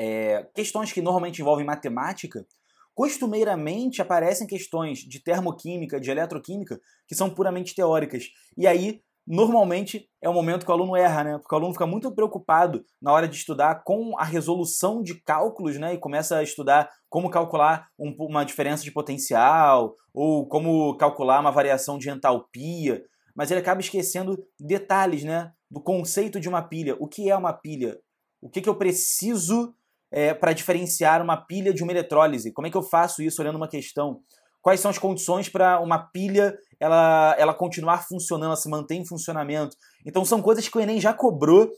é, 0.00 0.48
questões 0.54 0.90
que 0.90 1.02
normalmente 1.02 1.42
envolvem 1.42 1.66
matemática, 1.66 2.46
costumeiramente 2.94 4.00
aparecem 4.00 4.46
questões 4.46 5.00
de 5.00 5.22
termoquímica, 5.22 6.00
de 6.00 6.10
eletroquímica, 6.10 6.80
que 7.06 7.14
são 7.14 7.28
puramente 7.28 7.74
teóricas. 7.74 8.24
E 8.56 8.66
aí, 8.66 9.02
normalmente, 9.26 10.08
é 10.22 10.30
o 10.30 10.32
momento 10.32 10.64
que 10.64 10.70
o 10.70 10.74
aluno 10.74 10.96
erra, 10.96 11.22
né? 11.22 11.38
Porque 11.38 11.54
o 11.54 11.58
aluno 11.58 11.74
fica 11.74 11.86
muito 11.86 12.10
preocupado 12.14 12.82
na 12.98 13.12
hora 13.12 13.28
de 13.28 13.36
estudar 13.36 13.84
com 13.84 14.18
a 14.18 14.24
resolução 14.24 15.02
de 15.02 15.20
cálculos, 15.20 15.78
né? 15.78 15.92
E 15.92 15.98
começa 15.98 16.38
a 16.38 16.42
estudar 16.42 16.88
como 17.10 17.28
calcular 17.28 17.86
um, 17.98 18.16
uma 18.18 18.44
diferença 18.44 18.82
de 18.82 18.90
potencial, 18.90 19.94
ou 20.14 20.48
como 20.48 20.96
calcular 20.96 21.38
uma 21.38 21.52
variação 21.52 21.98
de 21.98 22.08
entalpia. 22.08 23.04
Mas 23.34 23.50
ele 23.50 23.60
acaba 23.60 23.80
esquecendo 23.80 24.38
detalhes, 24.58 25.24
né? 25.24 25.52
Do 25.70 25.80
conceito 25.80 26.38
de 26.38 26.48
uma 26.48 26.62
pilha. 26.62 26.96
O 27.00 27.08
que 27.08 27.28
é 27.28 27.36
uma 27.36 27.52
pilha? 27.52 27.98
O 28.40 28.48
que, 28.48 28.60
que 28.60 28.68
eu 28.68 28.76
preciso 28.76 29.74
é, 30.12 30.32
para 30.32 30.52
diferenciar 30.52 31.20
uma 31.20 31.36
pilha 31.36 31.74
de 31.74 31.82
uma 31.82 31.90
eletrólise? 31.90 32.52
Como 32.52 32.66
é 32.66 32.70
que 32.70 32.76
eu 32.76 32.82
faço 32.82 33.22
isso 33.22 33.42
olhando 33.42 33.56
uma 33.56 33.68
questão? 33.68 34.20
Quais 34.62 34.80
são 34.80 34.90
as 34.90 34.98
condições 34.98 35.48
para 35.48 35.80
uma 35.80 35.98
pilha 35.98 36.56
ela, 36.78 37.34
ela 37.38 37.52
continuar 37.52 38.06
funcionando, 38.06 38.46
ela 38.46 38.56
se 38.56 38.68
manter 38.68 38.94
em 38.94 39.04
funcionamento? 39.04 39.76
Então 40.06 40.24
são 40.24 40.40
coisas 40.40 40.68
que 40.68 40.78
o 40.78 40.80
Enem 40.80 41.00
já 41.00 41.12
cobrou 41.12 41.70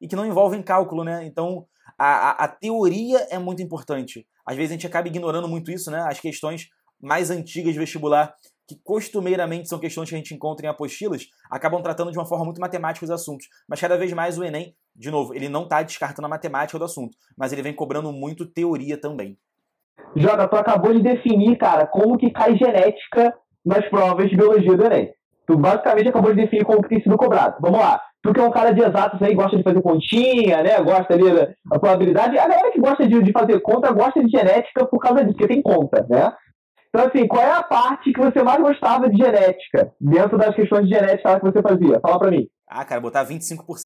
e 0.00 0.08
que 0.08 0.16
não 0.16 0.26
envolvem 0.26 0.62
cálculo, 0.62 1.04
né? 1.04 1.24
Então 1.24 1.66
a, 1.96 2.30
a, 2.30 2.30
a 2.44 2.48
teoria 2.48 3.26
é 3.30 3.38
muito 3.38 3.62
importante. 3.62 4.26
Às 4.44 4.56
vezes 4.56 4.70
a 4.70 4.74
gente 4.74 4.86
acaba 4.86 5.08
ignorando 5.08 5.48
muito 5.48 5.70
isso, 5.70 5.90
né? 5.90 6.04
As 6.08 6.20
questões 6.20 6.68
mais 7.00 7.30
antigas 7.30 7.72
de 7.72 7.78
vestibular 7.78 8.34
que 8.66 8.76
costumeiramente 8.82 9.68
são 9.68 9.78
questões 9.78 10.08
que 10.08 10.14
a 10.14 10.18
gente 10.18 10.34
encontra 10.34 10.66
em 10.66 10.68
apostilas, 10.68 11.28
acabam 11.50 11.80
tratando 11.82 12.10
de 12.10 12.18
uma 12.18 12.26
forma 12.26 12.44
muito 12.44 12.60
matemática 12.60 13.04
os 13.04 13.10
assuntos. 13.10 13.48
Mas 13.68 13.80
cada 13.80 13.96
vez 13.96 14.12
mais 14.12 14.38
o 14.38 14.44
Enem, 14.44 14.74
de 14.94 15.10
novo, 15.10 15.34
ele 15.34 15.48
não 15.48 15.62
está 15.62 15.82
descartando 15.82 16.26
a 16.26 16.30
matemática 16.30 16.78
do 16.78 16.84
assunto, 16.84 17.16
mas 17.36 17.52
ele 17.52 17.62
vem 17.62 17.72
cobrando 17.72 18.12
muito 18.12 18.44
teoria 18.44 18.98
também. 18.98 19.38
Jota, 20.16 20.48
tu 20.48 20.56
acabou 20.56 20.92
de 20.92 21.02
definir, 21.02 21.56
cara, 21.56 21.86
como 21.86 22.16
que 22.16 22.30
cai 22.30 22.56
genética 22.56 23.34
nas 23.64 23.88
provas 23.88 24.28
de 24.28 24.36
biologia 24.36 24.76
do 24.76 24.84
Enem. 24.84 25.12
Tu 25.46 25.56
basicamente 25.56 26.08
acabou 26.08 26.34
de 26.34 26.42
definir 26.42 26.64
como 26.64 26.82
que 26.82 26.88
tem 26.88 27.02
sido 27.02 27.16
cobrado. 27.16 27.56
Vamos 27.60 27.78
lá. 27.78 28.00
Tu 28.22 28.32
que 28.32 28.40
é 28.40 28.42
um 28.42 28.50
cara 28.50 28.72
de 28.72 28.80
exatos 28.80 29.22
aí, 29.22 29.34
gosta 29.34 29.56
de 29.56 29.62
fazer 29.62 29.80
continha, 29.80 30.62
né? 30.62 30.82
Gosta 30.82 31.14
ali 31.14 31.30
da 31.30 31.78
probabilidade. 31.78 32.36
A 32.36 32.48
galera 32.48 32.72
que 32.72 32.80
gosta 32.80 33.06
de, 33.06 33.22
de 33.22 33.30
fazer 33.30 33.60
conta 33.60 33.92
gosta 33.92 34.24
de 34.24 34.28
genética 34.28 34.84
por 34.84 34.98
causa 34.98 35.22
disso, 35.22 35.36
porque 35.36 35.54
tem 35.54 35.62
conta, 35.62 36.04
né? 36.10 36.32
Então, 36.88 37.06
assim, 37.06 37.26
qual 37.26 37.42
é 37.42 37.52
a 37.52 37.62
parte 37.62 38.12
que 38.12 38.20
você 38.20 38.42
mais 38.42 38.60
gostava 38.60 39.08
de 39.08 39.16
genética? 39.16 39.92
Dentro 40.00 40.38
das 40.38 40.54
questões 40.54 40.88
de 40.88 40.94
genética 40.94 41.40
que 41.40 41.46
você 41.46 41.62
fazia? 41.62 42.00
Fala 42.00 42.18
pra 42.18 42.30
mim. 42.30 42.46
Ah, 42.68 42.84
cara, 42.84 43.00
botar 43.00 43.24
25%. 43.24 43.82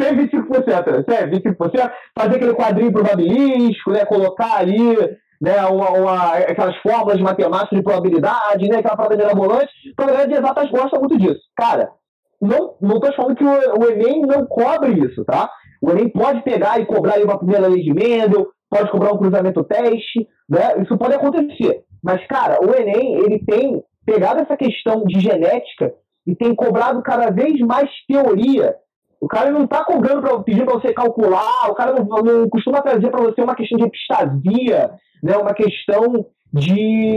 Sem 0.00 0.16
25%, 0.16 1.04
sério, 1.10 1.32
25%. 1.32 1.92
Fazer 2.16 2.36
aquele 2.36 2.54
quadrinho 2.54 2.92
probabilístico, 2.92 3.90
né? 3.90 4.04
Colocar 4.06 4.56
ali 4.56 4.96
né, 5.40 5.62
uma, 5.66 5.90
uma, 5.90 6.32
aquelas 6.38 6.76
fórmulas 6.78 7.20
matemáticas 7.20 7.78
de 7.78 7.82
probabilidade, 7.82 8.68
né, 8.68 8.78
aquela 8.78 8.96
parada 8.96 9.16
mirabolante, 9.16 9.70
a 9.96 10.06
galera 10.06 10.28
de 10.28 10.34
exatas 10.34 10.70
gosta 10.70 10.98
muito 10.98 11.18
disso. 11.18 11.40
Cara, 11.54 11.90
não, 12.40 12.76
não 12.80 12.98
tô 12.98 13.12
falando 13.14 13.36
que 13.36 13.44
o, 13.44 13.80
o 13.80 13.90
Enem 13.90 14.22
não 14.22 14.46
cobre 14.46 14.92
isso, 14.92 15.24
tá? 15.24 15.50
O 15.82 15.90
Enem 15.90 16.08
pode 16.08 16.42
pegar 16.42 16.80
e 16.80 16.86
cobrar 16.86 17.22
uma 17.22 17.38
primeira 17.38 17.66
lei 17.66 17.82
de 17.82 17.92
Mendel, 17.92 18.46
pode 18.74 18.90
cobrar 18.90 19.12
um 19.12 19.18
cruzamento 19.18 19.62
teste, 19.62 20.28
né? 20.48 20.82
Isso 20.82 20.98
pode 20.98 21.14
acontecer. 21.14 21.84
Mas, 22.02 22.26
cara, 22.26 22.58
o 22.60 22.74
Enem, 22.74 23.14
ele 23.18 23.38
tem 23.38 23.80
pegado 24.04 24.40
essa 24.40 24.56
questão 24.56 25.04
de 25.04 25.20
genética 25.20 25.94
e 26.26 26.34
tem 26.34 26.54
cobrado 26.56 27.00
cada 27.02 27.30
vez 27.30 27.58
mais 27.60 27.88
teoria. 28.08 28.74
O 29.20 29.28
cara 29.28 29.52
não 29.52 29.64
está 29.64 29.84
cobrando 29.84 30.20
pra, 30.20 30.38
pedindo 30.40 30.66
para 30.66 30.74
você 30.74 30.92
calcular, 30.92 31.70
o 31.70 31.74
cara 31.74 31.92
não, 31.92 32.04
não 32.04 32.48
costuma 32.48 32.82
trazer 32.82 33.10
para 33.10 33.22
você 33.22 33.40
uma 33.40 33.54
questão 33.54 33.78
de 33.78 33.84
epistasia, 33.84 34.90
né? 35.22 35.36
uma 35.36 35.54
questão 35.54 36.26
de 36.52 37.16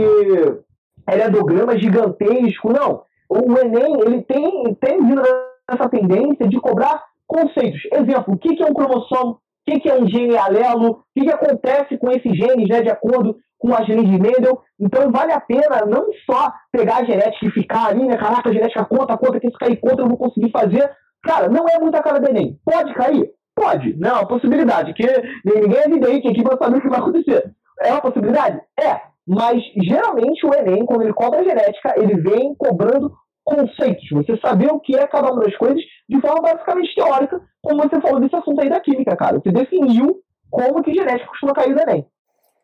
heredograma 1.10 1.76
gigantesco. 1.76 2.72
Não. 2.72 3.02
O 3.28 3.58
Enem 3.58 4.00
ele 4.06 4.22
tem, 4.22 4.74
tem 4.80 5.04
vindo 5.04 5.22
essa 5.68 5.88
tendência 5.88 6.48
de 6.48 6.58
cobrar 6.60 7.02
conceitos. 7.26 7.80
Exemplo, 7.92 8.34
o 8.34 8.38
que 8.38 8.62
é 8.62 8.66
um 8.66 8.72
cromossomo? 8.72 9.40
O 9.66 9.80
que 9.80 9.88
é 9.88 9.94
um 9.94 10.08
gene 10.08 10.36
alelo? 10.36 11.04
O 11.16 11.22
que 11.22 11.30
acontece 11.30 11.98
com 11.98 12.10
esses 12.10 12.36
genes, 12.36 12.68
né, 12.68 12.82
de 12.82 12.90
acordo 12.90 13.36
com 13.58 13.74
a 13.74 13.82
genes 13.82 14.08
de 14.08 14.18
Mendel? 14.18 14.62
Então, 14.80 15.10
vale 15.10 15.32
a 15.32 15.40
pena 15.40 15.84
não 15.86 16.06
só 16.24 16.52
pegar 16.72 16.98
a 16.98 17.04
genética 17.04 17.46
e 17.46 17.50
ficar 17.50 17.88
ali, 17.88 18.04
né, 18.04 18.16
caraca, 18.16 18.48
a 18.48 18.52
genética 18.52 18.84
conta, 18.84 19.16
conta, 19.16 19.40
que 19.40 19.50
se 19.50 19.58
cair 19.58 19.76
contra 19.76 20.04
eu 20.04 20.08
vou 20.08 20.16
conseguir 20.16 20.50
fazer. 20.50 20.90
Cara, 21.22 21.48
não 21.48 21.66
é 21.68 21.78
muita 21.78 22.02
cara 22.02 22.20
do 22.20 22.30
Enem. 22.30 22.58
Pode 22.64 22.94
cair? 22.94 23.30
Pode. 23.54 23.96
Não, 23.98 24.10
é 24.10 24.12
uma 24.12 24.28
possibilidade, 24.28 24.94
que 24.94 25.04
ninguém 25.44 25.78
é 25.78 25.86
evidente 25.86 26.28
aqui 26.28 26.42
para 26.42 26.56
saber 26.56 26.78
o 26.78 26.80
que 26.80 26.88
vai 26.88 27.00
acontecer. 27.00 27.52
É 27.80 27.92
uma 27.92 28.00
possibilidade? 28.00 28.60
É. 28.78 29.00
Mas, 29.26 29.62
geralmente, 29.82 30.46
o 30.46 30.54
Enem, 30.54 30.86
quando 30.86 31.02
ele 31.02 31.12
cobra 31.12 31.44
genética, 31.44 31.94
ele 31.98 32.14
vem 32.22 32.54
cobrando 32.54 33.12
conceitos, 33.48 34.06
você 34.10 34.36
saber 34.38 34.70
o 34.70 34.78
que 34.78 34.94
é 34.94 35.06
cada 35.06 35.32
uma 35.32 35.42
das 35.42 35.56
coisas 35.56 35.80
de 36.08 36.20
forma 36.20 36.42
basicamente 36.42 36.94
teórica, 36.94 37.40
como 37.62 37.82
você 37.82 38.00
falou 38.00 38.20
desse 38.20 38.36
assunto 38.36 38.60
aí 38.60 38.68
da 38.68 38.80
química, 38.80 39.16
cara. 39.16 39.40
Você 39.40 39.50
definiu 39.50 40.20
como 40.50 40.82
que 40.82 40.92
genética 40.92 41.30
costuma 41.30 41.54
cair 41.54 41.74
no 41.74 41.80
Enem. 41.80 42.06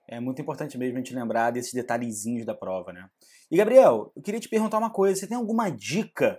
É 0.09 0.21
muito 0.21 0.43
importante 0.43 0.77
mesmo 0.77 0.97
a 0.97 0.99
gente 0.99 1.15
lembrar 1.15 1.51
desses 1.51 1.73
detalhezinhos 1.73 2.45
da 2.45 2.55
prova, 2.55 2.93
né? 2.93 3.07
E 3.51 3.57
Gabriel, 3.57 4.13
eu 4.15 4.23
queria 4.23 4.41
te 4.41 4.49
perguntar 4.49 4.79
uma 4.79 4.91
coisa, 4.91 5.19
você 5.19 5.27
tem 5.27 5.37
alguma 5.37 5.71
dica 5.71 6.39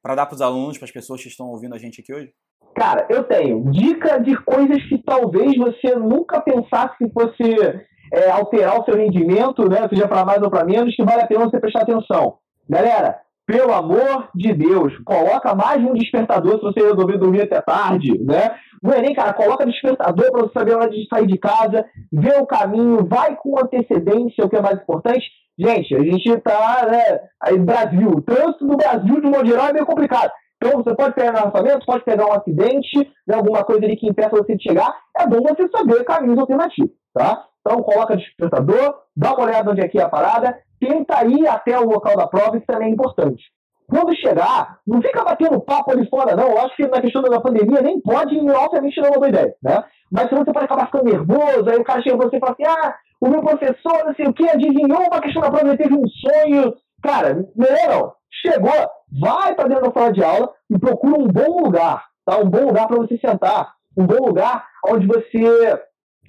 para 0.00 0.14
dar 0.14 0.26
para 0.26 0.34
os 0.34 0.42
alunos, 0.42 0.78
para 0.78 0.84
as 0.84 0.92
pessoas 0.92 1.20
que 1.20 1.28
estão 1.28 1.48
ouvindo 1.48 1.74
a 1.74 1.78
gente 1.78 2.00
aqui 2.00 2.14
hoje? 2.14 2.32
Cara, 2.76 3.06
eu 3.10 3.24
tenho 3.24 3.70
dica 3.70 4.18
de 4.18 4.36
coisas 4.44 4.82
que 4.88 4.98
talvez 5.02 5.56
você 5.56 5.94
nunca 5.96 6.40
pensasse 6.40 6.96
que 6.96 7.10
fosse 7.10 7.42
é, 8.12 8.30
alterar 8.30 8.80
o 8.80 8.84
seu 8.84 8.96
rendimento, 8.96 9.68
né? 9.68 9.88
Seja 9.88 10.06
para 10.06 10.24
mais 10.24 10.42
ou 10.42 10.50
para 10.50 10.64
menos, 10.64 10.94
que 10.94 11.04
vale 11.04 11.22
a 11.22 11.26
pena 11.26 11.44
você 11.44 11.60
prestar 11.60 11.82
atenção. 11.82 12.38
Galera, 12.68 13.20
pelo 13.52 13.70
amor 13.74 14.30
de 14.34 14.54
Deus, 14.54 14.96
coloca 15.04 15.54
mais 15.54 15.78
um 15.84 15.92
despertador 15.92 16.54
se 16.54 16.62
você 16.62 16.80
resolver 16.80 17.18
dormir 17.18 17.42
até 17.42 17.60
tarde, 17.60 18.18
né? 18.24 18.56
Não 18.82 18.94
é 18.94 19.02
nem, 19.02 19.14
cara, 19.14 19.34
coloca 19.34 19.66
despertador 19.66 20.32
para 20.32 20.40
você 20.40 20.52
saber 20.54 20.72
a 20.72 20.78
hora 20.78 20.90
de 20.90 21.06
sair 21.06 21.26
de 21.26 21.36
casa, 21.36 21.84
ver 22.10 22.40
o 22.40 22.46
caminho, 22.46 23.06
vai 23.06 23.36
com 23.36 23.58
antecedência, 23.58 24.42
o 24.42 24.48
que 24.48 24.56
é 24.56 24.62
mais 24.62 24.80
importante. 24.80 25.26
Gente, 25.58 25.94
a 25.94 26.00
gente 26.00 26.34
tá, 26.38 26.88
né, 26.90 27.20
aí 27.42 27.58
Brasil, 27.58 28.08
o 28.08 28.22
trânsito 28.22 28.66
no 28.66 28.78
Brasil, 28.78 29.20
de 29.20 29.28
modo 29.28 29.46
geral, 29.46 29.66
é 29.66 29.72
meio 29.74 29.84
complicado. 29.84 30.30
Então, 30.56 30.82
você 30.82 30.96
pode 30.96 31.14
pegar 31.14 31.32
engarrafamento, 31.32 31.84
pode 31.84 32.04
pegar 32.04 32.24
um 32.24 32.32
acidente, 32.32 33.12
né, 33.26 33.36
alguma 33.36 33.62
coisa 33.64 33.84
ali 33.84 33.96
que 33.96 34.08
impeça 34.08 34.30
você 34.30 34.56
de 34.56 34.62
chegar. 34.62 34.96
É 35.14 35.26
bom 35.26 35.42
você 35.42 35.68
saber 35.68 36.04
caminhos 36.04 36.38
alternativos, 36.38 36.92
tá? 37.12 37.44
Então, 37.60 37.82
coloca 37.82 38.16
despertador, 38.16 38.94
dá 39.14 39.34
uma 39.34 39.44
olhada 39.44 39.70
onde 39.70 39.82
é 39.82 39.88
que 39.88 39.98
é 39.98 40.02
a 40.02 40.08
parada, 40.08 40.56
tenta 40.82 41.24
ir 41.24 41.46
até 41.46 41.78
o 41.78 41.88
local 41.88 42.16
da 42.16 42.26
prova, 42.26 42.56
isso 42.56 42.66
também 42.66 42.88
é 42.88 42.92
importante. 42.92 43.42
Quando 43.88 44.16
chegar, 44.16 44.78
não 44.86 45.02
fica 45.02 45.22
batendo 45.22 45.60
papo 45.60 45.92
ali 45.92 46.08
fora, 46.08 46.34
não. 46.34 46.50
Eu 46.50 46.58
acho 46.58 46.74
que 46.76 46.86
na 46.88 47.00
questão 47.00 47.22
da 47.22 47.40
pandemia 47.40 47.82
nem 47.82 48.00
pode, 48.00 48.34
e 48.34 48.50
obviamente 48.50 48.98
não 48.98 49.06
é 49.06 49.10
uma 49.10 49.18
boa 49.18 49.28
ideia, 49.28 49.54
né? 49.62 49.84
Mas 50.10 50.28
senão 50.28 50.44
você 50.44 50.52
pode 50.52 50.64
acabar 50.64 50.86
ficando 50.86 51.04
nervoso, 51.04 51.68
aí 51.68 51.76
o 51.76 51.84
cara 51.84 52.02
chega 52.02 52.16
você 52.16 52.36
e 52.36 52.40
fala 52.40 52.52
assim, 52.52 52.64
ah, 52.64 52.94
o 53.20 53.28
meu 53.28 53.42
professor, 53.42 54.04
não 54.04 54.14
sei 54.14 54.26
o 54.26 54.32
que, 54.32 54.48
adivinhou 54.48 55.00
uma 55.00 55.20
questão 55.20 55.42
da 55.42 55.50
prova, 55.50 55.68
ele 55.68 55.76
teve 55.76 55.94
um 55.94 56.08
sonho. 56.08 56.74
Cara, 57.02 57.46
melhor 57.54 57.88
não. 57.88 58.12
Chegou, 58.30 58.90
vai 59.20 59.54
para 59.54 59.68
dentro 59.68 59.90
da 59.90 59.92
sala 59.92 60.12
de 60.12 60.24
aula 60.24 60.50
e 60.70 60.78
procura 60.78 61.18
um 61.18 61.28
bom 61.28 61.64
lugar, 61.64 62.04
tá? 62.24 62.38
Um 62.38 62.48
bom 62.48 62.66
lugar 62.66 62.88
para 62.88 62.96
você 62.96 63.18
sentar, 63.18 63.72
um 63.96 64.06
bom 64.06 64.26
lugar 64.26 64.66
onde 64.88 65.06
você 65.06 65.78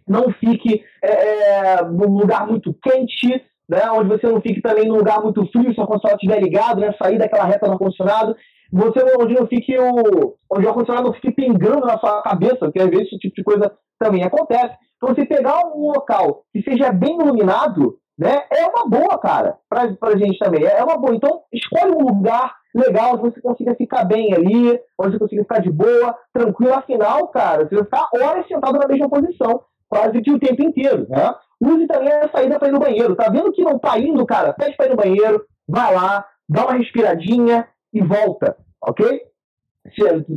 não 0.08 0.32
fique 0.34 0.84
é, 1.02 1.78
é, 1.78 1.84
num 1.84 2.18
lugar 2.18 2.46
muito 2.46 2.74
quente, 2.84 3.42
né, 3.74 3.90
onde 3.92 4.10
você 4.10 4.28
não 4.28 4.40
fique 4.40 4.62
também 4.62 4.88
num 4.88 4.98
lugar 4.98 5.22
muito 5.22 5.46
frio, 5.48 5.74
se 5.74 5.80
o 5.80 5.82
ar-condicionado 5.82 6.22
estiver 6.22 6.40
ligado, 6.40 6.80
né, 6.80 6.94
sair 7.02 7.18
daquela 7.18 7.46
reta 7.46 7.66
do 7.66 7.72
ar-condicionado, 7.72 8.36
você 8.72 9.00
onde 9.20 9.34
não 9.34 9.48
fique 9.48 9.76
o, 9.78 10.36
onde 10.52 10.66
o 10.66 10.70
ar-condicionado 10.70 11.08
não 11.08 11.14
fique 11.14 11.32
pingando 11.32 11.86
na 11.86 11.98
sua 11.98 12.22
cabeça, 12.22 12.60
porque 12.60 12.80
às 12.80 12.90
vezes 12.90 13.08
esse 13.08 13.18
tipo 13.18 13.36
de 13.36 13.44
coisa 13.44 13.72
também 14.00 14.24
acontece. 14.24 14.76
Então, 14.98 15.14
você 15.14 15.26
pegar 15.26 15.66
um 15.76 15.88
local 15.88 16.44
que 16.54 16.62
seja 16.62 16.92
bem 16.92 17.18
iluminado, 17.20 17.98
né, 18.18 18.44
é 18.52 18.66
uma 18.68 18.88
boa, 18.88 19.18
cara, 19.18 19.58
pra, 19.68 19.92
pra 19.96 20.18
gente 20.18 20.38
também, 20.38 20.64
é 20.64 20.84
uma 20.84 20.98
boa. 20.98 21.16
Então, 21.16 21.42
escolhe 21.52 21.96
um 21.96 22.06
lugar 22.06 22.54
legal, 22.76 23.14
onde 23.14 23.34
você 23.34 23.42
consiga 23.42 23.76
ficar 23.76 24.06
bem 24.06 24.34
ali, 24.34 24.80
onde 25.00 25.14
você 25.14 25.20
consiga 25.20 25.42
ficar 25.42 25.62
de 25.62 25.72
boa, 25.72 26.16
tranquilo, 26.32 26.76
afinal, 26.76 27.28
cara, 27.30 27.68
você 27.68 27.76
vai 27.76 27.84
ficar 27.84 28.08
horas 28.16 28.48
sentado 28.48 28.78
na 28.78 28.88
mesma 28.88 29.10
posição, 29.10 29.62
quase 29.90 30.22
que 30.22 30.32
o 30.32 30.40
tempo 30.40 30.64
inteiro, 30.64 31.08
né? 31.10 31.34
Use 31.64 31.88
também 31.88 32.12
a 32.12 32.30
saída 32.30 32.60
para 32.60 32.68
ir 32.68 32.72
no 32.72 32.80
banheiro. 32.80 33.16
Tá 33.16 33.30
vendo 33.30 33.52
que 33.52 33.64
não 33.64 33.80
tá 33.80 33.98
indo, 33.98 34.26
cara? 34.26 34.54
Pede 34.54 34.76
para 34.76 34.88
ir 34.88 34.90
no 34.90 34.98
banheiro, 34.98 35.46
vai 35.68 35.94
lá, 35.94 36.26
dá 36.48 36.66
uma 36.66 36.78
respiradinha 36.78 37.68
e 37.94 38.02
volta, 38.02 38.58
ok? 38.82 39.22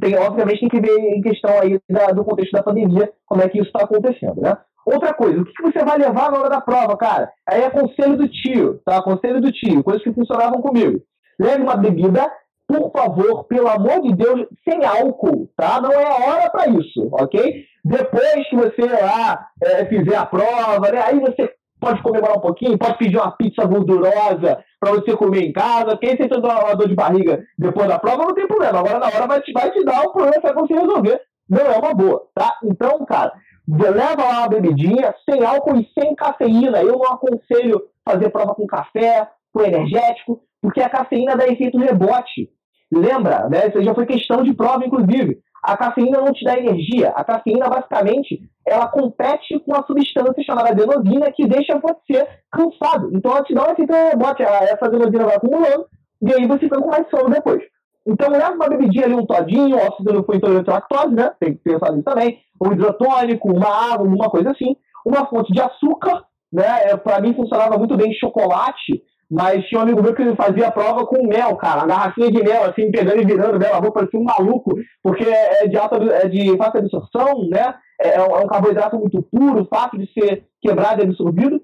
Tem, 0.00 0.18
obviamente 0.18 0.60
tem 0.60 0.68
que 0.68 0.80
ver 0.80 0.98
em 0.98 1.20
questão 1.20 1.50
aí 1.60 1.80
da, 1.88 2.06
do 2.08 2.24
contexto 2.24 2.52
da 2.52 2.62
pandemia, 2.62 3.12
como 3.24 3.42
é 3.42 3.48
que 3.48 3.58
isso 3.58 3.68
está 3.68 3.84
acontecendo, 3.84 4.40
né? 4.40 4.56
Outra 4.84 5.12
coisa, 5.12 5.40
o 5.40 5.44
que, 5.44 5.52
que 5.52 5.62
você 5.62 5.84
vai 5.84 5.98
levar 5.98 6.30
na 6.30 6.38
hora 6.38 6.48
da 6.48 6.60
prova, 6.60 6.96
cara? 6.96 7.30
Aí 7.48 7.62
é 7.62 7.70
conselho 7.70 8.16
do 8.16 8.28
tio, 8.28 8.80
tá? 8.84 9.02
Conselho 9.02 9.40
do 9.40 9.50
tio, 9.50 9.82
coisas 9.82 10.02
que 10.02 10.12
funcionavam 10.12 10.60
comigo. 10.60 11.00
Leve 11.40 11.62
uma 11.62 11.76
bebida, 11.76 12.30
por 12.66 12.90
favor, 12.90 13.44
pelo 13.44 13.68
amor 13.68 14.02
de 14.02 14.14
Deus, 14.14 14.46
sem 14.68 14.84
álcool, 14.84 15.48
tá? 15.56 15.80
Não 15.80 15.92
é 15.92 16.04
hora 16.04 16.50
para 16.50 16.68
isso, 16.68 17.08
ok? 17.12 17.64
Depois 17.84 18.48
que 18.48 18.56
você 18.56 18.82
lá 18.82 19.48
é, 19.62 19.84
fizer 19.86 20.16
a 20.16 20.26
prova, 20.26 20.90
né? 20.90 21.00
Aí 21.02 21.20
você 21.20 21.52
pode 21.80 22.02
comemorar 22.02 22.38
um 22.38 22.40
pouquinho, 22.40 22.78
pode 22.78 22.98
pedir 22.98 23.16
uma 23.16 23.30
pizza 23.30 23.64
gordurosa 23.64 24.64
para 24.80 24.92
você 24.92 25.16
comer 25.16 25.42
em 25.42 25.52
casa. 25.52 25.96
Quem 25.96 26.16
sente 26.16 26.36
uma 26.36 26.74
dor 26.74 26.88
de 26.88 26.94
barriga 26.94 27.44
depois 27.56 27.86
da 27.86 27.98
prova 27.98 28.24
não 28.24 28.34
tem 28.34 28.46
problema. 28.46 28.80
Agora 28.80 28.98
na 28.98 29.06
hora 29.06 29.26
vai 29.26 29.40
te, 29.40 29.52
vai 29.52 29.70
te 29.70 29.84
dar 29.84 30.02
um 30.02 30.12
problema 30.12 30.40
para 30.40 30.54
você 30.54 30.74
resolver. 30.74 31.20
Não 31.48 31.60
é 31.60 31.78
uma 31.78 31.94
boa, 31.94 32.26
tá? 32.34 32.58
Então, 32.64 33.04
cara, 33.06 33.32
leva 33.68 34.24
lá 34.24 34.38
uma 34.40 34.48
bebidinha 34.48 35.14
sem 35.28 35.44
álcool 35.44 35.76
e 35.76 35.88
sem 35.96 36.14
cafeína. 36.16 36.82
Eu 36.82 36.98
não 36.98 37.04
aconselho 37.04 37.82
fazer 38.04 38.30
prova 38.30 38.54
com 38.54 38.66
café, 38.66 39.28
com 39.52 39.62
energético, 39.62 40.40
porque 40.60 40.80
a 40.80 40.88
cafeína 40.88 41.36
dá 41.36 41.46
efeito 41.46 41.78
rebote. 41.78 42.50
Lembra, 42.92 43.48
né? 43.48 43.68
Isso 43.68 43.82
já 43.82 43.94
foi 43.94 44.06
questão 44.06 44.42
de 44.42 44.54
prova, 44.54 44.84
inclusive. 44.84 45.38
A 45.62 45.76
cafeína 45.76 46.20
não 46.20 46.32
te 46.32 46.44
dá 46.44 46.56
energia. 46.56 47.10
A 47.10 47.24
cafeína, 47.24 47.68
basicamente, 47.68 48.40
ela 48.64 48.86
compete 48.88 49.58
com 49.60 49.74
a 49.74 49.82
substância 49.84 50.42
chamada 50.44 50.70
adenosina 50.70 51.32
que 51.32 51.46
deixa 51.46 51.78
você 51.78 52.26
cansado. 52.52 53.10
Então, 53.12 53.32
ela 53.32 53.42
te 53.42 53.54
dá 53.54 53.66
um 53.66 53.72
efeito 53.72 53.92
rebote. 53.92 54.42
Essa 54.42 54.86
adenosina 54.86 55.24
vai 55.24 55.36
acumulando 55.36 55.86
e 56.22 56.32
aí 56.32 56.46
você 56.46 56.60
fica 56.60 56.80
com 56.80 56.88
mais 56.88 57.08
sono 57.10 57.30
depois. 57.30 57.62
Então, 58.06 58.30
leva 58.30 58.52
uma 58.52 58.68
bebidinha 58.68 59.06
ali, 59.06 59.14
um 59.14 59.26
todinho, 59.26 59.76
ó, 59.76 59.96
se 59.96 60.04
você 60.04 60.12
não 60.12 60.22
for 60.22 60.36
intolerante 60.36 60.70
à 60.70 60.74
lactose, 60.74 61.14
né? 61.14 61.32
Tem 61.40 61.54
que 61.54 61.60
pensar 61.60 61.90
nisso 61.90 62.04
também. 62.04 62.38
Um 62.62 62.72
hidrotônico, 62.72 63.52
uma 63.52 63.68
água, 63.68 64.06
alguma 64.06 64.30
coisa 64.30 64.52
assim. 64.52 64.76
Uma 65.04 65.26
fonte 65.26 65.52
de 65.52 65.60
açúcar, 65.60 66.22
né? 66.52 66.90
É, 66.90 66.96
Para 66.96 67.20
mim, 67.20 67.34
funcionava 67.34 67.76
muito 67.76 67.96
bem 67.96 68.12
chocolate 68.14 69.02
mas 69.30 69.64
tinha 69.66 69.80
um 69.80 69.82
amigo 69.82 70.02
meu 70.02 70.14
que 70.14 70.36
fazia 70.36 70.68
a 70.68 70.72
prova 70.72 71.04
com 71.04 71.26
mel, 71.26 71.56
cara. 71.56 71.80
Uma 71.80 71.86
garrafinha 71.86 72.30
de 72.30 72.42
mel, 72.42 72.64
assim, 72.64 72.90
pegando 72.90 73.20
e 73.20 73.26
virando 73.26 73.58
mel. 73.58 73.74
A 73.74 73.78
roupa 73.78 74.00
parecia 74.00 74.20
um 74.20 74.24
maluco, 74.24 74.74
porque 75.02 75.24
é 75.24 75.66
de 75.66 75.76
alta 75.76 75.96
é 75.96 76.28
de 76.28 76.56
fácil 76.56 76.80
absorção, 76.80 77.48
né? 77.48 77.74
É, 78.00 78.16
é, 78.16 78.22
um 78.22 78.46
carboidrato 78.46 78.98
muito 78.98 79.22
puro, 79.22 79.66
fácil 79.66 79.98
de 79.98 80.12
ser 80.12 80.44
quebrado 80.62 81.02
e 81.02 81.04
absorvido. 81.04 81.60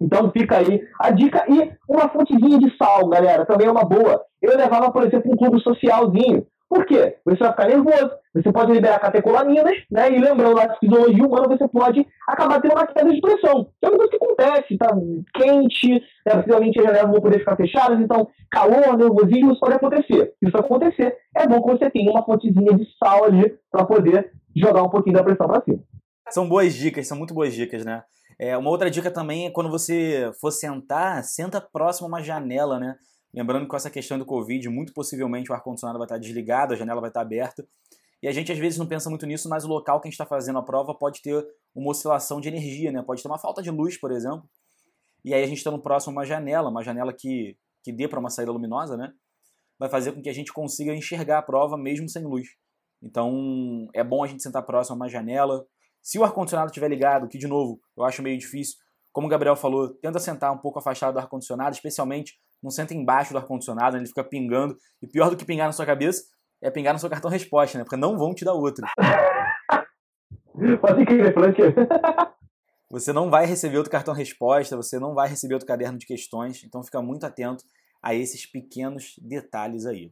Então 0.00 0.30
fica 0.30 0.58
aí 0.58 0.82
a 1.00 1.10
dica. 1.10 1.44
E 1.48 1.72
uma 1.88 2.08
fontezinha 2.08 2.58
de 2.58 2.76
sal, 2.76 3.08
galera, 3.08 3.46
também 3.46 3.68
é 3.68 3.70
uma 3.70 3.84
boa. 3.84 4.22
Eu 4.42 4.56
levava, 4.56 4.90
por 4.90 5.04
exemplo, 5.04 5.32
um 5.32 5.36
clube 5.36 5.60
socialzinho. 5.62 6.46
Por 6.68 6.84
quê? 6.84 7.16
Você 7.24 7.38
vai 7.38 7.50
ficar 7.50 7.68
nervoso, 7.68 8.10
você 8.34 8.52
pode 8.52 8.72
liberar 8.72 8.98
catecolaminas, 8.98 9.76
né? 9.90 10.10
E 10.10 10.18
lembrando 10.18 10.56
da 10.56 10.74
fisiologia 10.76 11.24
humana, 11.24 11.48
você 11.48 11.68
pode 11.68 12.04
acabar 12.26 12.60
tendo 12.60 12.72
uma 12.72 12.86
queda 12.86 13.12
de 13.12 13.20
pressão. 13.20 13.68
É 13.80 13.88
uma 13.88 13.96
coisa 13.96 14.10
que 14.10 14.16
acontece, 14.16 14.76
tá 14.76 14.88
quente, 15.34 15.90
né? 16.26 16.34
possivelmente 16.34 16.80
as 16.80 16.86
janelas 16.86 17.10
vão 17.10 17.20
poder 17.20 17.38
ficar 17.38 17.56
fechadas, 17.56 18.00
então 18.00 18.28
calor, 18.50 18.96
nervosismo, 18.96 19.52
isso 19.52 19.60
pode 19.60 19.74
acontecer. 19.74 20.34
Se 20.38 20.48
isso 20.48 20.56
acontecer, 20.56 21.16
é 21.36 21.46
bom 21.46 21.62
que 21.62 21.78
você 21.78 21.88
tenha 21.90 22.10
uma 22.10 22.24
fontezinha 22.24 22.76
de 22.76 22.86
sal 22.98 23.24
ali 23.24 23.56
para 23.70 23.84
poder 23.84 24.32
jogar 24.54 24.82
um 24.82 24.90
pouquinho 24.90 25.16
da 25.16 25.22
pressão 25.22 25.46
para 25.46 25.62
cima. 25.62 25.78
São 26.30 26.48
boas 26.48 26.74
dicas, 26.74 27.06
são 27.06 27.16
muito 27.16 27.32
boas 27.32 27.54
dicas, 27.54 27.84
né? 27.84 28.02
É, 28.38 28.56
uma 28.56 28.70
outra 28.70 28.90
dica 28.90 29.10
também 29.10 29.46
é 29.46 29.50
quando 29.50 29.70
você 29.70 30.30
for 30.40 30.50
sentar, 30.50 31.22
senta 31.22 31.60
próximo 31.60 32.06
a 32.06 32.08
uma 32.08 32.22
janela, 32.22 32.78
né? 32.78 32.96
Lembrando 33.36 33.64
que 33.64 33.68
com 33.68 33.76
essa 33.76 33.90
questão 33.90 34.18
do 34.18 34.24
Covid, 34.24 34.66
muito 34.70 34.94
possivelmente 34.94 35.52
o 35.52 35.54
ar-condicionado 35.54 35.98
vai 35.98 36.06
estar 36.06 36.16
desligado, 36.16 36.72
a 36.72 36.76
janela 36.76 37.02
vai 37.02 37.10
estar 37.10 37.20
aberta. 37.20 37.68
E 38.22 38.26
a 38.26 38.32
gente 38.32 38.50
às 38.50 38.58
vezes 38.58 38.78
não 38.78 38.86
pensa 38.86 39.10
muito 39.10 39.26
nisso, 39.26 39.46
mas 39.46 39.62
o 39.62 39.68
local 39.68 40.00
que 40.00 40.08
a 40.08 40.10
gente 40.10 40.14
está 40.14 40.24
fazendo 40.24 40.58
a 40.58 40.62
prova 40.62 40.94
pode 40.94 41.20
ter 41.20 41.46
uma 41.74 41.90
oscilação 41.90 42.40
de 42.40 42.48
energia, 42.48 42.90
né? 42.90 43.02
Pode 43.02 43.22
ter 43.22 43.28
uma 43.28 43.38
falta 43.38 43.60
de 43.62 43.70
luz, 43.70 44.00
por 44.00 44.10
exemplo. 44.10 44.48
E 45.22 45.34
aí 45.34 45.44
a 45.44 45.46
gente 45.46 45.58
estando 45.58 45.78
próximo 45.78 46.12
a 46.12 46.20
uma 46.20 46.24
janela, 46.24 46.70
uma 46.70 46.82
janela 46.82 47.12
que, 47.12 47.58
que 47.84 47.92
dê 47.92 48.08
para 48.08 48.18
uma 48.18 48.30
saída 48.30 48.50
luminosa, 48.50 48.96
né? 48.96 49.12
Vai 49.78 49.90
fazer 49.90 50.12
com 50.12 50.22
que 50.22 50.30
a 50.30 50.32
gente 50.32 50.50
consiga 50.50 50.94
enxergar 50.94 51.38
a 51.38 51.42
prova 51.42 51.76
mesmo 51.76 52.08
sem 52.08 52.24
luz. 52.24 52.48
Então 53.02 53.86
é 53.94 54.02
bom 54.02 54.24
a 54.24 54.26
gente 54.26 54.42
sentar 54.42 54.64
próximo 54.64 54.94
a 54.94 54.96
uma 54.96 55.08
janela. 55.10 55.66
Se 56.02 56.18
o 56.18 56.24
ar-condicionado 56.24 56.70
estiver 56.70 56.88
ligado, 56.88 57.28
que 57.28 57.36
de 57.36 57.46
novo 57.46 57.78
eu 57.94 58.02
acho 58.02 58.22
meio 58.22 58.38
difícil, 58.38 58.76
como 59.12 59.26
o 59.26 59.30
Gabriel 59.30 59.56
falou, 59.56 59.90
tenta 60.00 60.18
sentar 60.18 60.54
um 60.54 60.58
pouco 60.58 60.78
afastado 60.78 61.12
do 61.12 61.20
ar-condicionado, 61.20 61.74
especialmente 61.74 62.38
não 62.62 62.70
senta 62.70 62.94
embaixo 62.94 63.32
do 63.32 63.38
ar-condicionado, 63.38 63.96
ele 63.96 64.06
fica 64.06 64.24
pingando. 64.24 64.76
E 65.02 65.06
pior 65.06 65.30
do 65.30 65.36
que 65.36 65.44
pingar 65.44 65.66
na 65.66 65.72
sua 65.72 65.86
cabeça 65.86 66.22
é 66.62 66.70
pingar 66.70 66.94
no 66.94 66.98
seu 66.98 67.10
cartão 67.10 67.30
resposta, 67.30 67.78
né? 67.78 67.84
Porque 67.84 67.96
não 67.96 68.16
vão 68.16 68.34
te 68.34 68.44
dar 68.44 68.54
outro. 68.54 68.86
Pode 70.80 71.04
crer, 71.04 71.34
pode 71.34 71.52
crer. 71.54 71.74
Você 72.90 73.12
não 73.12 73.28
vai 73.28 73.46
receber 73.46 73.76
outro 73.76 73.90
cartão 73.90 74.14
resposta, 74.14 74.76
você 74.76 74.98
não 74.98 75.12
vai 75.12 75.28
receber 75.28 75.54
outro 75.54 75.66
caderno 75.66 75.98
de 75.98 76.06
questões, 76.06 76.62
então 76.64 76.82
fica 76.84 77.02
muito 77.02 77.26
atento 77.26 77.64
a 78.02 78.14
esses 78.14 78.50
pequenos 78.50 79.14
detalhes 79.20 79.84
aí. 79.84 80.08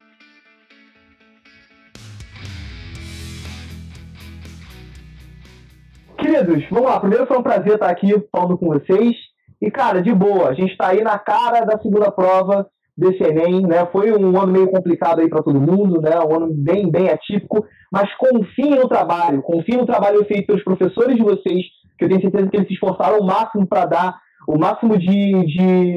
Queridos, 6.19 6.69
vamos 6.69 6.87
lá. 6.87 6.99
Primeiro 6.99 7.27
foi 7.27 7.39
um 7.39 7.43
prazer 7.43 7.75
estar 7.75 7.89
aqui 7.89 8.13
falando 8.33 8.59
com 8.59 8.67
vocês. 8.67 9.17
E, 9.61 9.71
cara, 9.71 10.03
de 10.03 10.13
boa, 10.13 10.49
a 10.49 10.55
gente 10.55 10.73
está 10.73 10.89
aí 10.89 11.03
na 11.03 11.19
cara 11.19 11.65
da 11.65 11.79
segunda 11.81 12.11
prova 12.11 12.67
desse 12.97 13.23
Enem, 13.23 13.63
né? 13.63 13.87
Foi 13.91 14.13
um 14.13 14.41
ano 14.41 14.53
meio 14.53 14.71
complicado 14.71 15.21
aí 15.21 15.29
para 15.29 15.43
todo 15.43 15.61
mundo, 15.61 16.01
né? 16.01 16.19
Um 16.21 16.37
ano 16.37 16.49
bem, 16.53 16.91
bem 16.91 17.09
atípico, 17.09 17.67
mas 17.93 18.09
confiem 18.17 18.77
no 18.77 18.89
trabalho, 18.89 19.43
confiem 19.43 19.79
no 19.79 19.87
trabalho 19.87 20.25
feito 20.27 20.47
pelos 20.47 20.63
professores 20.63 21.17
de 21.17 21.23
vocês, 21.23 21.65
que 21.99 22.05
eu 22.05 22.09
tenho 22.09 22.21
certeza 22.21 22.49
que 22.49 22.57
eles 22.57 22.69
se 22.69 22.75
esforçaram 22.75 23.19
o 23.19 23.27
máximo 23.27 23.67
para 23.67 23.87
dar 23.87 24.19
o 24.47 24.59
máximo 24.59 24.97
de, 24.97 25.07
de 25.07 25.97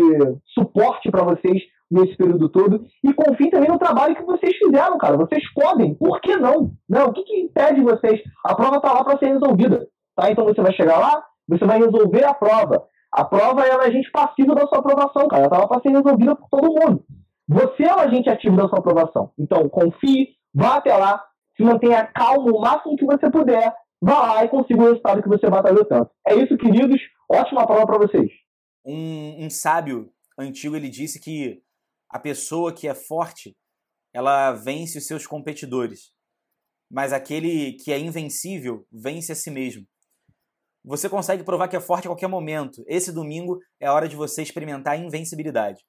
suporte 0.54 1.12
para 1.12 1.24
vocês 1.24 1.62
nesse 1.90 2.16
período 2.18 2.50
todo. 2.50 2.82
E 3.04 3.14
confiem 3.14 3.50
também 3.50 3.70
no 3.70 3.80
trabalho 3.80 4.16
que 4.16 4.24
vocês 4.24 4.56
fizeram, 4.58 4.98
cara. 4.98 5.18
Vocês 5.18 5.44
podem, 5.54 5.94
por 5.96 6.20
que 6.22 6.36
não? 6.38 6.72
Não, 6.90 7.08
o 7.08 7.14
que, 7.14 7.24
que 7.24 7.42
impede 7.42 7.82
vocês? 7.82 8.22
A 8.46 8.56
prova 8.56 8.78
está 8.78 8.94
lá 8.94 9.04
para 9.04 9.18
ser 9.20 9.34
resolvida. 9.34 9.88
Tá? 10.16 10.32
Então 10.32 10.46
você 10.46 10.62
vai 10.62 10.74
chegar 10.74 10.98
lá, 10.98 11.24
você 11.48 11.66
vai 11.66 11.78
resolver 11.78 12.26
a 12.26 12.34
prova. 12.34 12.84
A 13.12 13.24
prova 13.26 13.66
é 13.66 13.76
um 13.76 13.82
agente 13.82 14.12
passivo 14.12 14.54
da 14.54 14.68
sua 14.68 14.80
aprovação, 14.80 15.28
cara. 15.28 15.46
Ela 15.46 15.48
estava 15.48 15.68
para 15.68 15.82
ser 15.82 15.90
resolvida 15.90 16.36
por 16.36 16.50
todo 16.50 16.74
mundo. 16.74 17.06
Você 17.48 17.84
é 17.84 17.96
o 17.96 18.00
agente 18.00 18.30
ativo 18.30 18.58
da 18.58 18.68
sua 18.68 18.80
aprovação. 18.80 19.32
Então, 19.38 19.70
confie, 19.70 20.36
vá 20.54 20.76
até 20.76 20.96
lá, 20.96 21.24
se 21.56 21.64
mantenha 21.64 22.06
calmo 22.08 22.58
o 22.58 22.62
máximo 22.62 22.98
que 22.98 23.06
você 23.06 23.30
puder, 23.32 23.74
vá 24.02 24.34
lá 24.34 24.46
e 24.46 24.50
consiga 24.50 24.82
o 24.82 24.86
resultado 24.86 25.24
que 25.24 25.30
você 25.30 25.50
batalhou 25.50 25.86
tanto. 25.86 26.12
É 26.28 26.36
isso, 26.36 26.58
queridos. 26.58 27.02
Ótima 27.30 27.66
prova 27.66 27.86
para 27.86 28.00
vocês. 28.00 28.30
Um, 28.86 29.46
um 29.46 29.50
sábio 29.50 30.10
antigo 30.38 30.76
ele 30.76 30.90
disse 30.90 31.20
que 31.20 31.62
a 32.10 32.20
pessoa 32.20 32.74
que 32.74 32.88
é 32.88 32.94
forte 32.94 33.56
ela 34.14 34.54
vence 34.54 34.98
os 34.98 35.06
seus 35.06 35.28
competidores, 35.28 36.12
mas 36.90 37.12
aquele 37.12 37.74
que 37.74 37.92
é 37.92 38.00
invencível 38.00 38.86
vence 38.92 39.32
a 39.32 39.36
si 39.36 39.52
mesmo. 39.52 39.86
Você 40.88 41.10
consegue 41.10 41.44
provar 41.44 41.68
que 41.68 41.76
é 41.76 41.82
forte 41.82 42.08
a 42.08 42.10
qualquer 42.10 42.30
momento. 42.30 42.82
Esse 42.88 43.12
domingo 43.12 43.60
é 43.78 43.88
a 43.88 43.94
hora 43.94 44.08
de 44.08 44.16
você 44.16 44.42
experimentar 44.42 44.94
a 44.94 44.98
invencibilidade. 44.98 45.84